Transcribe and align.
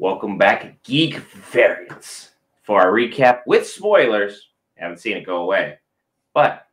Welcome 0.00 0.38
back, 0.38 0.82
Geek 0.82 1.16
Variants, 1.16 2.30
for 2.62 2.80
our 2.80 2.90
recap 2.90 3.42
with 3.46 3.66
spoilers. 3.66 4.48
Haven't 4.78 4.96
seen 4.96 5.18
it 5.18 5.26
go 5.26 5.42
away, 5.42 5.78
but 6.32 6.68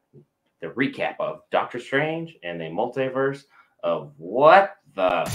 the 0.61 0.67
recap 0.67 1.15
of 1.19 1.41
Doctor 1.51 1.77
Strange 1.77 2.37
and 2.41 2.57
the 2.57 2.69
multiverse 2.69 3.43
of 3.83 4.13
what 4.15 4.77
the. 4.95 5.29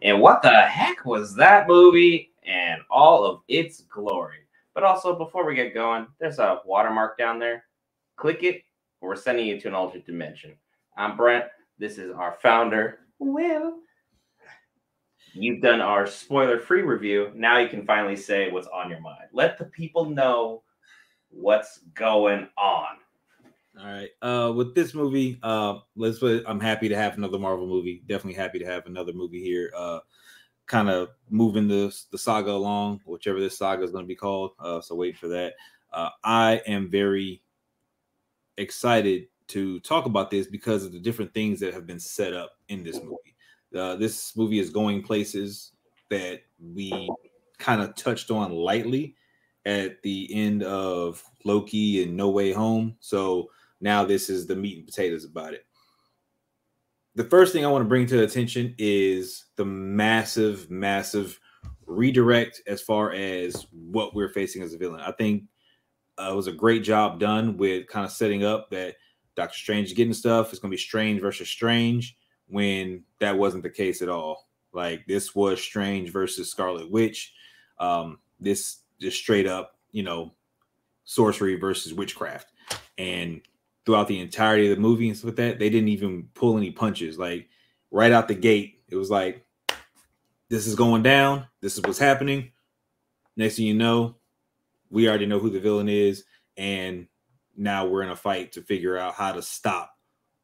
And 0.00 0.20
what 0.20 0.42
the 0.42 0.62
heck 0.62 1.04
was 1.04 1.34
that 1.34 1.66
movie 1.66 2.30
all 2.90 3.24
of 3.24 3.40
its 3.48 3.82
glory? 3.82 4.38
But 4.74 4.84
also, 4.84 5.16
before 5.16 5.46
we 5.46 5.54
get 5.54 5.74
going, 5.74 6.06
there's 6.20 6.38
a 6.38 6.60
watermark 6.64 7.18
down 7.18 7.38
there. 7.38 7.64
Click 8.16 8.42
it, 8.42 8.62
we're 9.00 9.16
sending 9.16 9.46
you 9.46 9.60
to 9.60 9.68
an 9.68 9.74
alternate 9.74 10.06
dimension. 10.06 10.54
I'm 10.96 11.16
Brent. 11.16 11.44
This 11.78 11.98
is 11.98 12.12
our 12.12 12.36
founder, 12.42 13.00
Will. 13.18 13.78
You've 15.32 15.62
done 15.62 15.80
our 15.80 16.06
spoiler 16.06 16.58
free 16.58 16.82
review. 16.82 17.32
Now 17.34 17.58
you 17.58 17.68
can 17.68 17.86
finally 17.86 18.16
say 18.16 18.50
what's 18.50 18.66
on 18.66 18.90
your 18.90 19.00
mind. 19.00 19.28
Let 19.32 19.58
the 19.58 19.64
people 19.66 20.04
know 20.04 20.62
what's 21.30 21.78
going 21.94 22.48
on. 22.58 22.86
All 23.78 23.86
right. 23.86 24.10
Uh, 24.20 24.52
with 24.52 24.74
this 24.74 24.92
movie, 24.94 25.38
uh, 25.42 25.78
let's 25.96 26.18
put. 26.18 26.44
I'm 26.46 26.60
happy 26.60 26.88
to 26.88 26.96
have 26.96 27.16
another 27.16 27.38
Marvel 27.38 27.66
movie. 27.66 28.02
Definitely 28.06 28.40
happy 28.40 28.58
to 28.58 28.66
have 28.66 28.86
another 28.86 29.12
movie 29.12 29.42
here. 29.42 29.72
Uh, 29.74 30.00
kind 30.70 30.88
of 30.88 31.08
moving 31.28 31.66
the 31.66 31.92
the 32.12 32.18
saga 32.18 32.52
along, 32.52 33.00
whichever 33.04 33.40
this 33.40 33.58
saga 33.58 33.82
is 33.82 33.90
going 33.90 34.04
to 34.04 34.08
be 34.08 34.14
called. 34.14 34.52
Uh, 34.60 34.80
so 34.80 34.94
wait 34.94 35.18
for 35.18 35.26
that. 35.26 35.54
Uh, 35.92 36.10
I 36.22 36.62
am 36.64 36.88
very 36.88 37.42
excited 38.56 39.26
to 39.48 39.80
talk 39.80 40.06
about 40.06 40.30
this 40.30 40.46
because 40.46 40.84
of 40.84 40.92
the 40.92 41.00
different 41.00 41.34
things 41.34 41.58
that 41.58 41.74
have 41.74 41.88
been 41.88 41.98
set 41.98 42.32
up 42.32 42.52
in 42.68 42.84
this 42.84 43.02
movie. 43.02 43.34
Uh, 43.76 43.96
this 43.96 44.36
movie 44.36 44.60
is 44.60 44.70
going 44.70 45.02
places 45.02 45.72
that 46.08 46.42
we 46.72 47.10
kind 47.58 47.82
of 47.82 47.96
touched 47.96 48.30
on 48.30 48.52
lightly 48.52 49.16
at 49.66 50.00
the 50.02 50.32
end 50.32 50.62
of 50.62 51.20
Loki 51.44 52.04
and 52.04 52.16
No 52.16 52.30
Way 52.30 52.52
Home. 52.52 52.96
So 53.00 53.50
now 53.80 54.04
this 54.04 54.30
is 54.30 54.46
the 54.46 54.54
meat 54.54 54.78
and 54.78 54.86
potatoes 54.86 55.24
about 55.24 55.52
it. 55.52 55.66
The 57.16 57.24
first 57.24 57.52
thing 57.52 57.64
I 57.64 57.68
want 57.68 57.82
to 57.82 57.88
bring 57.88 58.06
to 58.06 58.22
attention 58.22 58.74
is 58.78 59.46
the 59.56 59.64
massive, 59.64 60.70
massive 60.70 61.38
redirect 61.86 62.62
as 62.66 62.80
far 62.80 63.12
as 63.12 63.66
what 63.72 64.14
we're 64.14 64.28
facing 64.28 64.62
as 64.62 64.72
a 64.72 64.78
villain. 64.78 65.00
I 65.00 65.12
think 65.12 65.44
uh, 66.18 66.30
it 66.32 66.36
was 66.36 66.46
a 66.46 66.52
great 66.52 66.84
job 66.84 67.18
done 67.18 67.56
with 67.56 67.88
kind 67.88 68.06
of 68.06 68.12
setting 68.12 68.44
up 68.44 68.70
that 68.70 68.96
Doctor 69.34 69.58
Strange 69.58 69.88
is 69.88 69.94
getting 69.94 70.12
stuff. 70.12 70.50
It's 70.50 70.60
going 70.60 70.70
to 70.70 70.76
be 70.76 70.80
Strange 70.80 71.20
versus 71.20 71.48
Strange 71.48 72.16
when 72.46 73.04
that 73.18 73.36
wasn't 73.36 73.62
the 73.62 73.70
case 73.70 74.02
at 74.02 74.08
all. 74.08 74.48
Like 74.72 75.04
this 75.06 75.34
was 75.34 75.60
Strange 75.60 76.10
versus 76.10 76.50
Scarlet 76.50 76.90
Witch. 76.90 77.32
Um, 77.78 78.18
this 78.38 78.80
just 79.00 79.18
straight 79.18 79.46
up, 79.46 79.78
you 79.90 80.02
know, 80.02 80.34
sorcery 81.04 81.56
versus 81.56 81.94
witchcraft. 81.94 82.52
And 82.98 83.40
throughout 83.84 84.08
the 84.08 84.20
entirety 84.20 84.70
of 84.70 84.76
the 84.76 84.82
movie 84.82 85.08
and 85.08 85.16
stuff 85.16 85.28
like 85.28 85.36
that, 85.36 85.58
they 85.58 85.70
didn't 85.70 85.88
even 85.88 86.28
pull 86.34 86.56
any 86.56 86.70
punches. 86.70 87.18
Like 87.18 87.48
right 87.90 88.12
out 88.12 88.28
the 88.28 88.34
gate, 88.34 88.82
it 88.88 88.96
was 88.96 89.10
like, 89.10 89.44
this 90.48 90.66
is 90.66 90.74
going 90.74 91.02
down. 91.02 91.46
This 91.60 91.76
is 91.76 91.82
what's 91.82 91.98
happening. 91.98 92.50
Next 93.36 93.56
thing 93.56 93.66
you 93.66 93.74
know, 93.74 94.16
we 94.90 95.08
already 95.08 95.26
know 95.26 95.38
who 95.38 95.50
the 95.50 95.60
villain 95.60 95.88
is, 95.88 96.24
and 96.56 97.06
now 97.56 97.86
we're 97.86 98.02
in 98.02 98.10
a 98.10 98.16
fight 98.16 98.52
to 98.52 98.62
figure 98.62 98.98
out 98.98 99.14
how 99.14 99.32
to 99.32 99.42
stop 99.42 99.96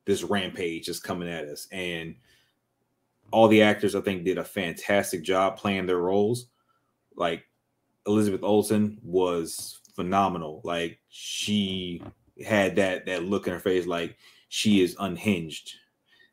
this 0.04 0.22
rampage 0.22 0.86
that's 0.86 1.00
coming 1.00 1.28
at 1.28 1.46
us. 1.46 1.66
And 1.72 2.14
all 3.32 3.48
the 3.48 3.62
actors, 3.62 3.94
I 3.94 4.00
think, 4.00 4.25
did 4.25 4.38
a 4.38 4.44
fantastic 4.44 5.25
job 5.25 5.56
playing 5.56 5.86
their 5.86 5.98
roles. 5.98 6.46
Like 7.16 7.44
Elizabeth 8.06 8.44
Olsen 8.44 8.98
was 9.02 9.80
phenomenal. 9.94 10.60
Like 10.62 11.00
she 11.08 12.02
had 12.44 12.76
that 12.76 13.06
that 13.06 13.24
look 13.24 13.47
in 13.47 13.52
her 13.52 13.60
face, 13.60 13.86
like 13.86 14.16
she 14.48 14.82
is 14.82 14.97
unhinged, 14.98 15.72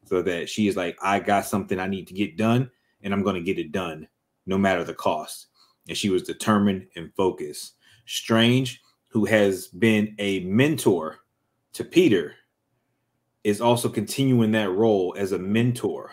so 0.05 0.21
that 0.21 0.49
she 0.49 0.67
is 0.67 0.75
like, 0.75 0.97
I 1.01 1.19
got 1.19 1.45
something 1.45 1.79
I 1.79 1.87
need 1.87 2.07
to 2.07 2.13
get 2.13 2.37
done, 2.37 2.69
and 3.01 3.13
I'm 3.13 3.23
going 3.23 3.35
to 3.35 3.41
get 3.41 3.59
it 3.59 3.71
done, 3.71 4.07
no 4.45 4.57
matter 4.57 4.83
the 4.83 4.93
cost. 4.93 5.47
And 5.87 5.97
she 5.97 6.09
was 6.09 6.23
determined 6.23 6.87
and 6.95 7.13
focused. 7.15 7.75
Strange, 8.05 8.81
who 9.07 9.25
has 9.25 9.67
been 9.67 10.15
a 10.19 10.41
mentor 10.41 11.19
to 11.73 11.83
Peter, 11.83 12.35
is 13.43 13.59
also 13.59 13.89
continuing 13.89 14.51
that 14.51 14.71
role 14.71 15.13
as 15.17 15.31
a 15.31 15.39
mentor. 15.39 16.11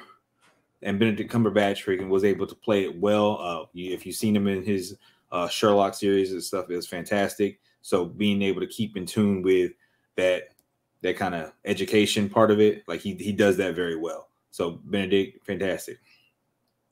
And 0.82 0.98
Benedict 0.98 1.30
Cumberbatch 1.30 1.84
freaking 1.84 2.08
was 2.08 2.24
able 2.24 2.46
to 2.46 2.54
play 2.54 2.84
it 2.84 2.98
well. 2.98 3.38
Uh, 3.40 3.66
if 3.74 4.06
you've 4.06 4.16
seen 4.16 4.34
him 4.34 4.48
in 4.48 4.62
his 4.62 4.96
uh, 5.30 5.46
Sherlock 5.48 5.94
series 5.94 6.32
and 6.32 6.42
stuff, 6.42 6.70
is 6.70 6.86
fantastic. 6.86 7.60
So 7.82 8.04
being 8.04 8.42
able 8.42 8.60
to 8.60 8.66
keep 8.66 8.96
in 8.96 9.06
tune 9.06 9.42
with 9.42 9.72
that 10.20 10.48
that 11.02 11.16
kind 11.16 11.34
of 11.34 11.52
education 11.64 12.28
part 12.28 12.50
of 12.50 12.60
it, 12.60 12.84
like 12.86 13.00
he 13.00 13.14
he 13.14 13.32
does 13.32 13.56
that 13.56 13.74
very 13.74 13.96
well. 13.96 14.28
So 14.50 14.80
Benedict, 14.84 15.44
fantastic. 15.46 15.98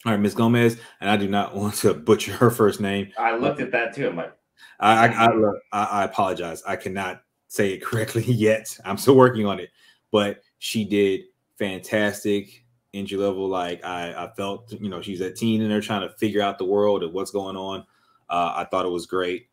All 0.06 0.12
right, 0.12 0.20
Miss 0.20 0.34
Gomez, 0.34 0.78
and 1.00 1.10
I 1.10 1.16
do 1.16 1.28
not 1.28 1.54
want 1.54 1.74
to 1.76 1.94
butcher 1.94 2.32
her 2.32 2.50
first 2.50 2.80
name. 2.80 3.10
I 3.18 3.36
looked 3.36 3.60
at 3.60 3.72
that 3.72 3.94
too. 3.94 4.08
I'm 4.08 4.16
like, 4.16 4.32
I 4.80 5.08
I, 5.08 5.28
I, 5.72 5.84
I 5.84 6.04
apologize. 6.04 6.62
I 6.66 6.76
cannot 6.76 7.22
say 7.48 7.72
it 7.72 7.82
correctly 7.82 8.24
yet. 8.24 8.76
I'm 8.84 8.96
still 8.96 9.16
working 9.16 9.46
on 9.46 9.60
it, 9.60 9.70
but 10.10 10.42
she 10.58 10.84
did 10.84 11.22
fantastic 11.58 12.64
entry 12.94 13.18
level. 13.18 13.48
Like 13.48 13.84
I, 13.84 14.24
I 14.24 14.32
felt, 14.36 14.72
you 14.80 14.88
know, 14.88 15.02
she's 15.02 15.20
a 15.20 15.30
teen 15.30 15.62
and 15.62 15.70
they're 15.70 15.80
trying 15.80 16.08
to 16.08 16.14
figure 16.16 16.42
out 16.42 16.58
the 16.58 16.64
world 16.64 17.02
and 17.02 17.12
what's 17.12 17.30
going 17.30 17.56
on. 17.56 17.84
Uh, 18.30 18.52
I 18.56 18.64
thought 18.64 18.86
it 18.86 18.90
was 18.90 19.06
great. 19.06 19.48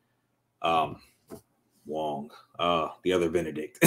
Um, 0.62 1.02
Wong, 1.86 2.32
uh, 2.60 2.90
the 3.04 3.12
other 3.12 3.30
Benedict, 3.30 3.80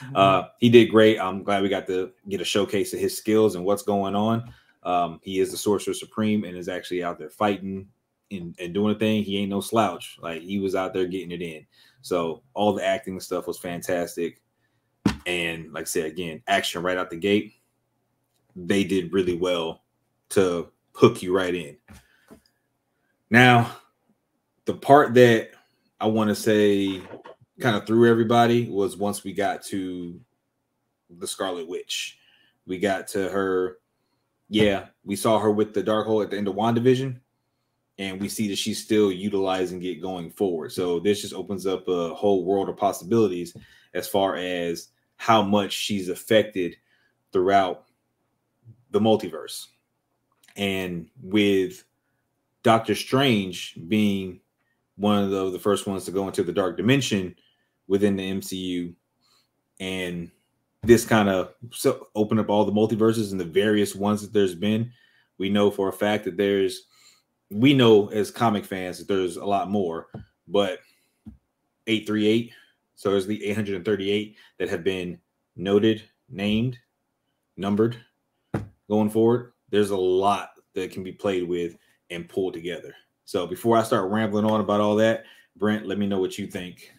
uh, 0.14 0.44
he 0.58 0.68
did 0.68 0.86
great. 0.86 1.18
I'm 1.18 1.42
glad 1.42 1.62
we 1.62 1.68
got 1.68 1.86
to 1.88 2.12
get 2.28 2.40
a 2.40 2.44
showcase 2.44 2.92
of 2.92 3.00
his 3.00 3.16
skills 3.16 3.54
and 3.54 3.64
what's 3.64 3.82
going 3.82 4.14
on. 4.14 4.52
Um, 4.82 5.20
he 5.22 5.40
is 5.40 5.50
the 5.50 5.56
sorcerer 5.56 5.94
supreme 5.94 6.44
and 6.44 6.56
is 6.56 6.68
actually 6.68 7.02
out 7.02 7.18
there 7.18 7.30
fighting 7.30 7.88
and, 8.30 8.54
and 8.58 8.74
doing 8.74 8.94
a 8.94 8.98
thing. 8.98 9.24
He 9.24 9.38
ain't 9.38 9.50
no 9.50 9.60
slouch. 9.60 10.18
Like 10.20 10.42
he 10.42 10.58
was 10.58 10.74
out 10.74 10.92
there 10.92 11.06
getting 11.06 11.32
it 11.32 11.42
in. 11.42 11.66
So 12.00 12.42
all 12.54 12.72
the 12.72 12.84
acting 12.84 13.18
stuff 13.20 13.46
was 13.46 13.58
fantastic. 13.58 14.40
And 15.26 15.72
like 15.72 15.82
I 15.82 15.84
said 15.84 16.06
again, 16.06 16.42
action 16.46 16.82
right 16.82 16.96
out 16.96 17.10
the 17.10 17.16
gate. 17.16 17.54
They 18.56 18.84
did 18.84 19.12
really 19.12 19.36
well 19.36 19.82
to 20.30 20.68
hook 20.94 21.22
you 21.22 21.36
right 21.36 21.54
in. 21.54 21.76
Now, 23.30 23.76
the 24.64 24.74
part 24.74 25.14
that 25.14 25.50
I 26.00 26.06
want 26.06 26.28
to 26.28 26.34
say 26.34 27.02
kind 27.60 27.76
of 27.76 27.86
threw 27.86 28.08
everybody 28.08 28.68
was 28.68 28.96
once 28.96 29.24
we 29.24 29.32
got 29.32 29.62
to 29.64 30.20
the 31.10 31.26
Scarlet 31.26 31.68
Witch. 31.68 32.18
We 32.66 32.78
got 32.78 33.08
to 33.08 33.28
her. 33.28 33.78
Yeah, 34.48 34.86
we 35.04 35.16
saw 35.16 35.38
her 35.38 35.50
with 35.50 35.74
the 35.74 35.82
dark 35.82 36.06
hole 36.06 36.22
at 36.22 36.30
the 36.30 36.38
end 36.38 36.48
of 36.48 36.54
WandaVision, 36.54 37.20
and 37.98 38.20
we 38.20 38.28
see 38.28 38.48
that 38.48 38.56
she's 38.56 38.82
still 38.82 39.12
utilizing 39.12 39.82
it 39.82 40.00
going 40.00 40.30
forward. 40.30 40.72
So 40.72 41.00
this 41.00 41.20
just 41.20 41.34
opens 41.34 41.66
up 41.66 41.86
a 41.88 42.14
whole 42.14 42.44
world 42.44 42.68
of 42.68 42.76
possibilities 42.76 43.54
as 43.92 44.08
far 44.08 44.36
as 44.36 44.88
how 45.16 45.42
much 45.42 45.72
she's 45.72 46.08
affected 46.08 46.76
throughout 47.32 47.84
the 48.90 49.00
multiverse. 49.00 49.66
And 50.56 51.08
with 51.22 51.84
Doctor 52.62 52.94
Strange 52.94 53.76
being 53.86 54.40
one 54.96 55.22
of 55.22 55.30
the, 55.30 55.50
the 55.50 55.58
first 55.58 55.86
ones 55.86 56.04
to 56.04 56.10
go 56.10 56.26
into 56.26 56.42
the 56.42 56.52
dark 56.52 56.76
dimension 56.76 57.34
within 57.88 58.16
the 58.16 58.30
MCU, 58.30 58.94
and 59.80 60.30
this 60.82 61.04
kind 61.04 61.28
of 61.28 61.54
so 61.72 62.06
open 62.14 62.38
up 62.38 62.48
all 62.48 62.64
the 62.64 62.72
multiverses 62.72 63.32
and 63.32 63.40
the 63.40 63.44
various 63.44 63.94
ones 63.94 64.22
that 64.22 64.32
there's 64.32 64.54
been. 64.54 64.92
We 65.38 65.48
know 65.48 65.70
for 65.70 65.88
a 65.88 65.92
fact 65.92 66.24
that 66.24 66.36
there's 66.36 66.84
we 67.50 67.74
know 67.74 68.08
as 68.08 68.30
comic 68.30 68.64
fans 68.64 68.98
that 68.98 69.08
there's 69.08 69.36
a 69.36 69.44
lot 69.44 69.70
more, 69.70 70.08
but 70.46 70.80
838, 71.86 72.52
so 72.94 73.10
there's 73.10 73.26
the 73.26 73.42
838 73.46 74.36
that 74.58 74.68
have 74.68 74.84
been 74.84 75.18
noted, 75.56 76.02
named, 76.28 76.78
numbered 77.56 77.96
going 78.88 79.08
forward. 79.08 79.52
There's 79.70 79.90
a 79.90 79.96
lot 79.96 80.50
that 80.74 80.90
can 80.90 81.02
be 81.02 81.12
played 81.12 81.48
with 81.48 81.76
and 82.10 82.28
pulled 82.28 82.54
together. 82.54 82.94
So 83.24 83.46
before 83.46 83.76
I 83.76 83.82
start 83.82 84.10
rambling 84.10 84.44
on 84.44 84.60
about 84.60 84.80
all 84.80 84.96
that, 84.96 85.24
Brent, 85.56 85.86
let 85.86 85.98
me 85.98 86.06
know 86.06 86.20
what 86.20 86.38
you 86.38 86.46
think 86.46 86.92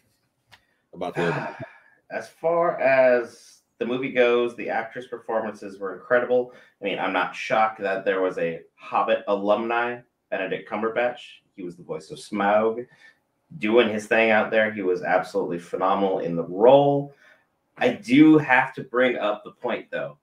about 1.01 1.16
that. 1.16 1.63
As 2.12 2.30
far 2.30 2.80
as 2.80 3.60
the 3.78 3.86
movie 3.86 4.12
goes, 4.12 4.56
the 4.56 4.69
actress' 4.69 5.07
performances 5.07 5.80
were 5.80 5.96
incredible. 5.96 6.54
I 6.81 6.86
mean, 6.86 7.00
I'm 7.00 7.13
not 7.13 7.36
shocked 7.36 7.80
that 7.81 8.04
there 8.04 8.22
was 8.22 8.38
a 8.38 8.62
Hobbit 8.75 9.24
alumni, 9.28 10.00
Benedict 10.30 10.69
Cumberbatch. 10.69 11.19
He 11.56 11.63
was 11.63 11.75
the 11.75 11.84
voice 11.84 12.12
of 12.12 12.18
Smaug, 12.18 12.86
doing 13.57 13.90
his 13.90 14.07
thing 14.07 14.31
out 14.31 14.51
there. 14.51 14.72
He 14.72 14.81
was 14.81 15.04
absolutely 15.04 15.60
phenomenal 15.60 16.19
in 16.19 16.36
the 16.36 16.44
role. 16.44 17.13
I 17.78 17.90
do 17.90 18.38
have 18.38 18.74
to 18.74 18.84
bring 18.84 19.18
up 19.18 19.44
the 19.44 19.51
point 19.51 19.90
though. 19.92 20.18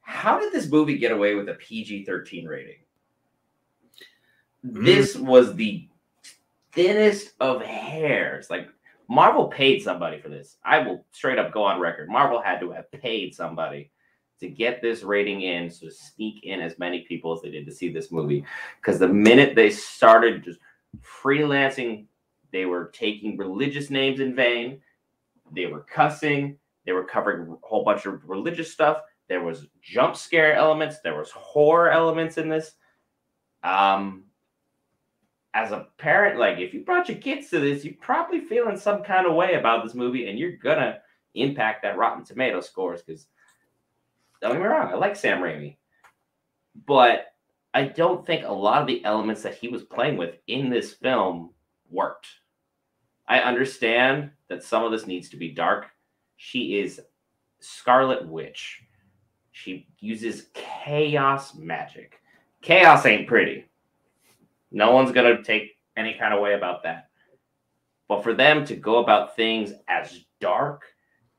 How 0.00 0.38
did 0.38 0.52
this 0.52 0.70
movie 0.70 0.98
get 0.98 1.12
away 1.12 1.34
with 1.34 1.48
a 1.48 1.54
PG 1.54 2.04
13 2.04 2.46
rating? 2.46 2.78
Mm. 4.64 4.84
This 4.84 5.16
was 5.16 5.54
the 5.54 5.88
thinnest 6.72 7.32
of 7.40 7.62
hairs. 7.62 8.48
Like 8.48 8.68
Marvel 9.08 9.48
paid 9.48 9.82
somebody 9.82 10.20
for 10.20 10.28
this. 10.28 10.56
I 10.64 10.78
will 10.78 11.04
straight 11.12 11.38
up 11.38 11.52
go 11.52 11.62
on 11.62 11.80
record. 11.80 12.08
Marvel 12.08 12.42
had 12.42 12.60
to 12.60 12.70
have 12.72 12.90
paid 12.90 13.34
somebody 13.34 13.90
to 14.40 14.48
get 14.48 14.82
this 14.82 15.02
rating 15.02 15.42
in, 15.42 15.70
so 15.70 15.88
sneak 15.88 16.44
in 16.44 16.60
as 16.60 16.78
many 16.78 17.02
people 17.02 17.32
as 17.32 17.40
they 17.40 17.50
did 17.50 17.66
to 17.66 17.72
see 17.72 17.88
this 17.90 18.12
movie. 18.12 18.44
Because 18.80 18.98
the 18.98 19.08
minute 19.08 19.54
they 19.54 19.70
started 19.70 20.44
just 20.44 20.60
freelancing, 21.00 22.06
they 22.52 22.66
were 22.66 22.90
taking 22.92 23.36
religious 23.36 23.90
names 23.90 24.20
in 24.20 24.34
vain, 24.34 24.80
they 25.52 25.66
were 25.66 25.80
cussing, 25.80 26.58
they 26.84 26.92
were 26.92 27.04
covering 27.04 27.50
a 27.50 27.66
whole 27.66 27.84
bunch 27.84 28.06
of 28.06 28.28
religious 28.28 28.72
stuff. 28.72 28.98
There 29.28 29.42
was 29.42 29.66
jump 29.82 30.16
scare 30.16 30.54
elements, 30.54 31.00
there 31.02 31.16
was 31.16 31.30
horror 31.30 31.90
elements 31.90 32.38
in 32.38 32.48
this. 32.48 32.72
Um, 33.62 34.24
as 35.56 35.72
a 35.72 35.86
parent, 35.96 36.38
like 36.38 36.58
if 36.58 36.74
you 36.74 36.84
brought 36.84 37.08
your 37.08 37.16
kids 37.16 37.48
to 37.48 37.58
this, 37.58 37.82
you're 37.82 37.94
probably 37.94 38.40
feeling 38.40 38.76
some 38.76 39.02
kind 39.02 39.26
of 39.26 39.34
way 39.34 39.54
about 39.54 39.82
this 39.82 39.94
movie, 39.94 40.28
and 40.28 40.38
you're 40.38 40.58
gonna 40.58 40.98
impact 41.34 41.82
that 41.82 41.96
Rotten 41.96 42.24
Tomato 42.24 42.60
scores 42.60 43.00
because 43.02 43.26
don't 44.42 44.52
get 44.52 44.60
me 44.60 44.66
wrong, 44.66 44.92
I 44.92 44.96
like 44.96 45.16
Sam 45.16 45.40
Raimi, 45.40 45.76
but 46.86 47.28
I 47.72 47.84
don't 47.84 48.26
think 48.26 48.44
a 48.44 48.52
lot 48.52 48.82
of 48.82 48.86
the 48.86 49.02
elements 49.06 49.42
that 49.44 49.54
he 49.54 49.68
was 49.68 49.82
playing 49.82 50.18
with 50.18 50.34
in 50.46 50.68
this 50.68 50.92
film 50.92 51.54
worked. 51.90 52.26
I 53.26 53.40
understand 53.40 54.30
that 54.48 54.62
some 54.62 54.84
of 54.84 54.92
this 54.92 55.06
needs 55.06 55.30
to 55.30 55.38
be 55.38 55.52
dark. 55.52 55.86
She 56.36 56.78
is 56.78 57.00
Scarlet 57.60 58.28
Witch. 58.28 58.82
She 59.52 59.88
uses 60.00 60.48
chaos 60.52 61.54
magic. 61.54 62.20
Chaos 62.60 63.06
ain't 63.06 63.26
pretty. 63.26 63.64
No 64.76 64.92
one's 64.92 65.10
going 65.10 65.34
to 65.34 65.42
take 65.42 65.78
any 65.96 66.12
kind 66.12 66.34
of 66.34 66.42
way 66.42 66.52
about 66.52 66.82
that. 66.82 67.08
But 68.08 68.22
for 68.22 68.34
them 68.34 68.62
to 68.66 68.76
go 68.76 68.98
about 68.98 69.34
things 69.34 69.72
as 69.88 70.26
dark, 70.38 70.82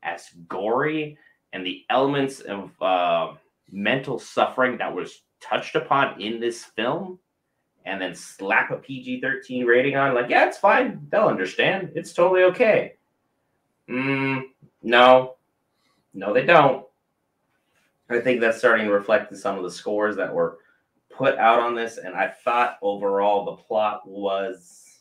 as 0.02 0.28
gory, 0.48 1.16
and 1.52 1.64
the 1.64 1.84
elements 1.88 2.40
of 2.40 2.72
uh, 2.82 3.34
mental 3.70 4.18
suffering 4.18 4.76
that 4.78 4.92
was 4.92 5.22
touched 5.40 5.76
upon 5.76 6.20
in 6.20 6.40
this 6.40 6.64
film, 6.64 7.20
and 7.84 8.02
then 8.02 8.12
slap 8.12 8.72
a 8.72 8.76
PG 8.76 9.20
13 9.20 9.66
rating 9.66 9.94
on, 9.94 10.16
like, 10.16 10.28
yeah, 10.28 10.44
it's 10.48 10.58
fine. 10.58 11.06
They'll 11.08 11.28
understand. 11.28 11.92
It's 11.94 12.12
totally 12.12 12.42
okay. 12.42 12.94
Mm, 13.88 14.46
no, 14.82 15.36
no, 16.12 16.34
they 16.34 16.44
don't. 16.44 16.84
I 18.10 18.18
think 18.18 18.40
that's 18.40 18.58
starting 18.58 18.86
to 18.86 18.92
reflect 18.92 19.30
in 19.30 19.38
some 19.38 19.56
of 19.56 19.62
the 19.62 19.70
scores 19.70 20.16
that 20.16 20.34
were 20.34 20.58
put 21.18 21.36
out 21.36 21.58
on 21.58 21.74
this, 21.74 21.98
and 21.98 22.14
I 22.14 22.28
thought 22.28 22.78
overall 22.80 23.44
the 23.44 23.62
plot 23.62 24.08
was 24.08 25.00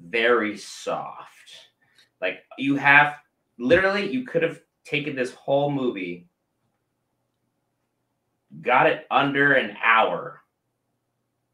very 0.00 0.56
soft. 0.56 1.28
Like 2.20 2.44
you 2.56 2.76
have 2.76 3.16
literally, 3.58 4.10
you 4.10 4.24
could 4.24 4.44
have 4.44 4.60
taken 4.84 5.16
this 5.16 5.34
whole 5.34 5.70
movie, 5.70 6.28
got 8.62 8.86
it 8.86 9.04
under 9.10 9.54
an 9.54 9.76
hour. 9.82 10.40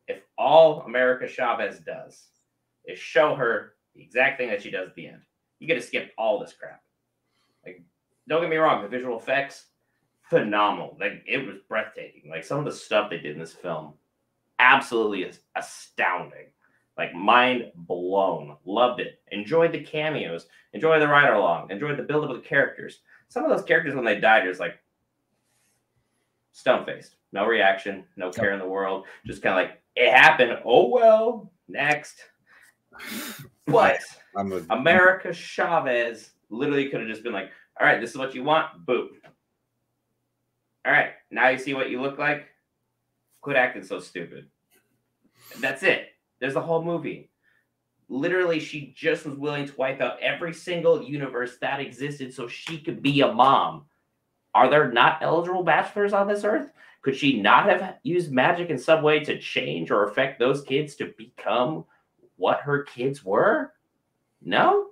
If 0.06 0.22
all 0.36 0.82
America 0.82 1.26
Chavez 1.26 1.80
does 1.80 2.26
is 2.84 2.98
show 2.98 3.34
her 3.36 3.74
the 3.94 4.02
exact 4.02 4.38
thing 4.38 4.50
that 4.50 4.62
she 4.62 4.70
does 4.70 4.88
at 4.88 4.94
the 4.94 5.06
end, 5.06 5.22
you 5.60 5.66
get 5.66 5.76
to 5.76 5.82
skip 5.82 6.12
all 6.18 6.38
this 6.38 6.52
crap. 6.52 6.82
Like, 7.64 7.82
don't 8.28 8.42
get 8.42 8.50
me 8.50 8.56
wrong, 8.56 8.82
the 8.82 8.88
visual 8.88 9.18
effects 9.18 9.66
phenomenal. 10.30 10.96
Like 10.98 11.22
it 11.26 11.44
was 11.46 11.56
breathtaking. 11.68 12.30
Like 12.30 12.44
some 12.44 12.60
of 12.60 12.64
the 12.64 12.72
stuff 12.72 13.10
they 13.10 13.18
did 13.18 13.34
in 13.34 13.40
this 13.40 13.52
film, 13.52 13.94
absolutely 14.58 15.30
astounding. 15.56 16.46
Like 16.96 17.14
mind 17.14 17.72
blown. 17.74 18.56
Loved 18.64 19.00
it. 19.00 19.20
Enjoyed 19.32 19.72
the 19.72 19.82
cameos. 19.82 20.46
Enjoyed 20.72 21.02
the 21.02 21.08
ride 21.08 21.32
along. 21.32 21.70
Enjoyed 21.70 21.98
the 21.98 22.02
build 22.02 22.24
up 22.24 22.30
of 22.30 22.36
the 22.36 22.48
characters. 22.48 23.00
Some 23.28 23.44
of 23.44 23.50
those 23.50 23.66
characters 23.66 23.94
when 23.94 24.04
they 24.04 24.20
died, 24.20 24.44
just 24.44 24.60
like 24.60 24.78
stone 26.52 26.84
faced. 26.86 27.16
No 27.32 27.46
reaction. 27.46 28.04
No 28.16 28.30
care 28.30 28.52
in 28.52 28.58
the 28.58 28.68
world. 28.68 29.06
Just 29.26 29.42
kind 29.42 29.58
of 29.58 29.64
like 29.64 29.82
it 29.96 30.12
happened. 30.12 30.58
Oh 30.64 30.88
well. 30.88 31.52
Next. 31.68 32.16
But 33.66 34.00
a- 34.36 34.66
America 34.70 35.32
Chavez 35.32 36.30
literally 36.50 36.88
could 36.88 37.00
have 37.00 37.08
just 37.08 37.22
been 37.22 37.32
like, 37.32 37.50
all 37.80 37.86
right, 37.86 38.00
this 38.00 38.10
is 38.10 38.18
what 38.18 38.34
you 38.34 38.44
want. 38.44 38.84
Boop 38.84 39.08
all 40.84 40.92
right, 40.92 41.12
now 41.30 41.48
you 41.48 41.58
see 41.58 41.74
what 41.74 41.90
you 41.90 42.00
look 42.00 42.18
like. 42.18 42.46
Quit 43.40 43.56
acting 43.56 43.82
so 43.82 44.00
stupid. 44.00 44.48
That's 45.58 45.82
it. 45.82 46.08
There's 46.38 46.54
the 46.54 46.60
whole 46.60 46.82
movie. 46.82 47.30
Literally, 48.08 48.58
she 48.58 48.92
just 48.96 49.24
was 49.24 49.36
willing 49.36 49.66
to 49.66 49.76
wipe 49.76 50.00
out 50.00 50.20
every 50.20 50.52
single 50.52 51.02
universe 51.02 51.58
that 51.60 51.80
existed 51.80 52.34
so 52.34 52.48
she 52.48 52.78
could 52.78 53.02
be 53.02 53.20
a 53.20 53.32
mom. 53.32 53.84
Are 54.54 54.68
there 54.68 54.90
not 54.90 55.22
eligible 55.22 55.62
bachelors 55.62 56.12
on 56.12 56.26
this 56.26 56.44
earth? 56.44 56.70
Could 57.02 57.16
she 57.16 57.40
not 57.40 57.66
have 57.66 57.96
used 58.02 58.32
magic 58.32 58.68
in 58.68 58.78
some 58.78 59.02
way 59.02 59.20
to 59.20 59.38
change 59.38 59.90
or 59.90 60.04
affect 60.04 60.38
those 60.38 60.62
kids 60.62 60.96
to 60.96 61.14
become 61.16 61.84
what 62.36 62.60
her 62.60 62.82
kids 62.82 63.24
were? 63.24 63.72
No. 64.42 64.88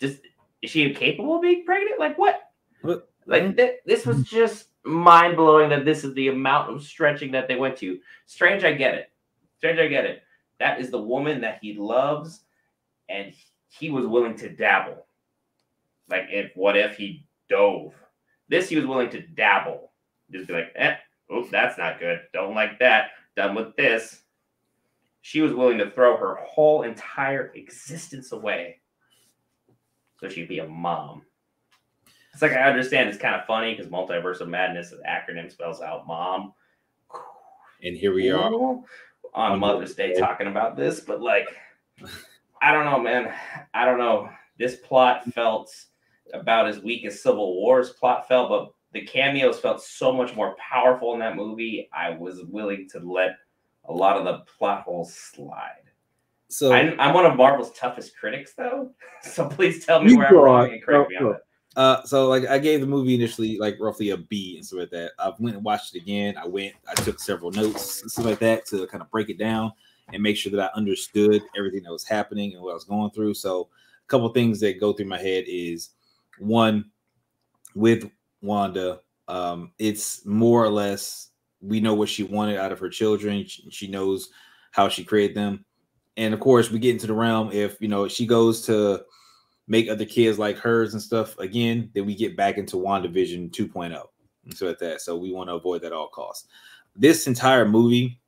Just 0.00 0.20
is 0.60 0.70
she 0.70 0.82
incapable 0.82 1.36
of 1.36 1.42
being 1.42 1.64
pregnant? 1.64 2.00
Like 2.00 2.18
what? 2.18 2.50
What? 2.82 3.11
Like 3.26 3.56
th- 3.56 3.80
this 3.86 4.06
was 4.06 4.22
just 4.24 4.68
mind 4.84 5.36
blowing 5.36 5.70
that 5.70 5.84
this 5.84 6.04
is 6.04 6.14
the 6.14 6.28
amount 6.28 6.70
of 6.72 6.82
stretching 6.82 7.32
that 7.32 7.48
they 7.48 7.56
went 7.56 7.76
to. 7.78 7.98
Strange, 8.26 8.64
I 8.64 8.72
get 8.72 8.94
it. 8.94 9.10
Strange, 9.58 9.78
I 9.78 9.86
get 9.88 10.04
it. 10.04 10.22
That 10.58 10.80
is 10.80 10.90
the 10.90 11.00
woman 11.00 11.40
that 11.40 11.58
he 11.60 11.74
loves, 11.74 12.40
and 13.08 13.32
he 13.68 13.90
was 13.90 14.06
willing 14.06 14.36
to 14.36 14.48
dabble. 14.48 15.06
Like, 16.08 16.26
if 16.30 16.52
what 16.54 16.76
if 16.76 16.96
he 16.96 17.24
dove? 17.48 17.94
This 18.48 18.68
he 18.68 18.76
was 18.76 18.86
willing 18.86 19.10
to 19.10 19.20
dabble. 19.20 19.90
Just 20.30 20.48
be 20.48 20.54
like, 20.54 20.72
eh, 20.76 20.96
oh, 21.30 21.46
that's 21.50 21.78
not 21.78 21.98
good. 21.98 22.20
Don't 22.32 22.54
like 22.54 22.78
that. 22.78 23.10
Done 23.36 23.54
with 23.54 23.74
this. 23.76 24.22
She 25.22 25.40
was 25.40 25.54
willing 25.54 25.78
to 25.78 25.90
throw 25.90 26.16
her 26.16 26.36
whole 26.42 26.82
entire 26.82 27.52
existence 27.54 28.32
away 28.32 28.80
so 30.22 30.28
she'd 30.28 30.48
be 30.48 30.60
a 30.60 30.68
mom. 30.68 31.22
It's 32.32 32.42
like 32.42 32.52
I 32.52 32.62
understand 32.62 33.08
it's 33.08 33.18
kind 33.18 33.34
of 33.34 33.44
funny 33.46 33.74
because 33.74 33.90
multiverse 33.90 34.40
of 34.40 34.48
madness 34.48 34.90
the 34.90 35.02
acronym 35.08 35.50
spells 35.50 35.80
out 35.80 36.06
mom. 36.06 36.54
And 37.82 37.96
here 37.96 38.14
we 38.14 38.30
are 38.30 38.80
on 39.34 39.58
Mother's 39.58 39.94
Day 39.94 40.14
talking 40.14 40.46
about 40.46 40.76
this, 40.76 41.00
but 41.00 41.20
like 41.20 41.48
I 42.60 42.72
don't 42.72 42.84
know, 42.84 43.00
man. 43.00 43.32
I 43.74 43.84
don't 43.84 43.98
know. 43.98 44.30
This 44.58 44.76
plot 44.76 45.24
felt 45.32 45.74
about 46.32 46.68
as 46.68 46.78
weak 46.80 47.04
as 47.04 47.22
Civil 47.22 47.54
War's 47.56 47.90
plot 47.90 48.28
felt, 48.28 48.48
but 48.48 48.72
the 48.92 49.04
cameos 49.04 49.58
felt 49.58 49.82
so 49.82 50.12
much 50.12 50.36
more 50.36 50.54
powerful 50.56 51.14
in 51.14 51.20
that 51.20 51.36
movie. 51.36 51.88
I 51.92 52.10
was 52.10 52.42
willing 52.44 52.88
to 52.90 53.00
let 53.00 53.36
a 53.86 53.92
lot 53.92 54.16
of 54.16 54.24
the 54.24 54.40
plot 54.58 54.82
holes 54.82 55.12
slide. 55.14 55.82
So 56.48 56.72
I'm, 56.72 57.00
I'm 57.00 57.14
one 57.14 57.24
of 57.24 57.36
Marvel's 57.36 57.72
toughest 57.72 58.16
critics, 58.16 58.54
though. 58.54 58.90
So 59.22 59.48
please 59.48 59.86
tell 59.86 60.02
me 60.02 60.16
where 60.16 60.26
I'm 60.26 60.34
wrong 60.34 60.72
and 60.72 60.82
correct 60.82 61.10
me 61.10 61.16
on 61.16 61.32
that. 61.32 61.42
Uh, 61.76 62.02
so 62.04 62.28
like 62.28 62.46
I 62.46 62.58
gave 62.58 62.80
the 62.80 62.86
movie 62.86 63.14
initially 63.14 63.58
like 63.58 63.78
roughly 63.80 64.10
a 64.10 64.16
B 64.16 64.56
and 64.56 64.66
stuff 64.66 64.80
like 64.80 64.90
that. 64.90 65.12
I 65.18 65.32
went 65.38 65.56
and 65.56 65.64
watched 65.64 65.94
it 65.94 66.02
again. 66.02 66.36
I 66.36 66.46
went, 66.46 66.74
I 66.88 66.94
took 66.94 67.18
several 67.18 67.50
notes 67.50 68.02
and 68.02 68.10
stuff 68.10 68.26
like 68.26 68.38
that 68.40 68.66
to 68.66 68.86
kind 68.88 69.02
of 69.02 69.10
break 69.10 69.30
it 69.30 69.38
down 69.38 69.72
and 70.12 70.22
make 70.22 70.36
sure 70.36 70.52
that 70.52 70.60
I 70.60 70.76
understood 70.76 71.42
everything 71.56 71.82
that 71.84 71.92
was 71.92 72.04
happening 72.04 72.52
and 72.52 72.62
what 72.62 72.72
I 72.72 72.74
was 72.74 72.84
going 72.84 73.10
through. 73.10 73.34
So 73.34 73.68
a 74.04 74.08
couple 74.08 74.28
things 74.30 74.60
that 74.60 74.80
go 74.80 74.92
through 74.92 75.06
my 75.06 75.18
head 75.18 75.44
is 75.46 75.90
one 76.38 76.90
with 77.74 78.10
Wanda, 78.42 79.00
um, 79.28 79.72
it's 79.78 80.26
more 80.26 80.62
or 80.64 80.70
less 80.70 81.30
we 81.60 81.80
know 81.80 81.94
what 81.94 82.08
she 82.08 82.24
wanted 82.24 82.58
out 82.58 82.72
of 82.72 82.80
her 82.80 82.88
children. 82.88 83.46
She, 83.46 83.70
she 83.70 83.86
knows 83.86 84.30
how 84.72 84.88
she 84.88 85.04
created 85.04 85.36
them, 85.36 85.64
and 86.16 86.34
of 86.34 86.40
course 86.40 86.70
we 86.70 86.78
get 86.78 86.90
into 86.90 87.06
the 87.06 87.14
realm 87.14 87.50
if 87.52 87.80
you 87.80 87.88
know 87.88 88.08
she 88.08 88.26
goes 88.26 88.62
to 88.66 89.04
make 89.72 89.88
other 89.88 90.04
kids 90.04 90.38
like 90.38 90.58
hers 90.58 90.92
and 90.92 91.00
stuff 91.00 91.36
again, 91.38 91.90
then 91.94 92.04
we 92.04 92.14
get 92.14 92.36
back 92.36 92.58
into 92.58 92.76
WandaVision 92.76 93.50
2.0 93.52 94.04
and 94.44 94.54
so 94.54 94.68
at 94.68 94.78
that. 94.78 95.00
So 95.00 95.16
we 95.16 95.32
want 95.32 95.48
to 95.48 95.54
avoid 95.54 95.80
that 95.80 95.86
at 95.86 95.92
all 95.94 96.08
costs. 96.08 96.46
This 96.94 97.26
entire 97.26 97.66
movie 97.66 98.20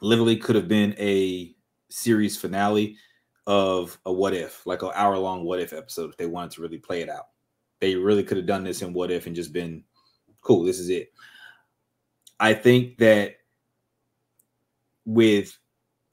literally 0.00 0.34
could 0.34 0.56
have 0.56 0.68
been 0.68 0.94
a 0.98 1.54
series 1.90 2.38
finale 2.38 2.96
of 3.46 3.98
a 4.06 4.12
what 4.12 4.32
if, 4.32 4.66
like 4.66 4.82
an 4.82 4.92
hour 4.94 5.18
long 5.18 5.44
what 5.44 5.60
if 5.60 5.74
episode 5.74 6.08
if 6.08 6.16
they 6.16 6.24
wanted 6.24 6.52
to 6.52 6.62
really 6.62 6.78
play 6.78 7.02
it 7.02 7.10
out. 7.10 7.26
They 7.80 7.94
really 7.94 8.24
could 8.24 8.38
have 8.38 8.46
done 8.46 8.64
this 8.64 8.80
in 8.80 8.94
what 8.94 9.10
if 9.10 9.26
and 9.26 9.36
just 9.36 9.52
been 9.52 9.84
cool, 10.40 10.64
this 10.64 10.78
is 10.78 10.88
it. 10.88 11.12
I 12.40 12.54
think 12.54 12.96
that 12.96 13.34
with 15.04 15.58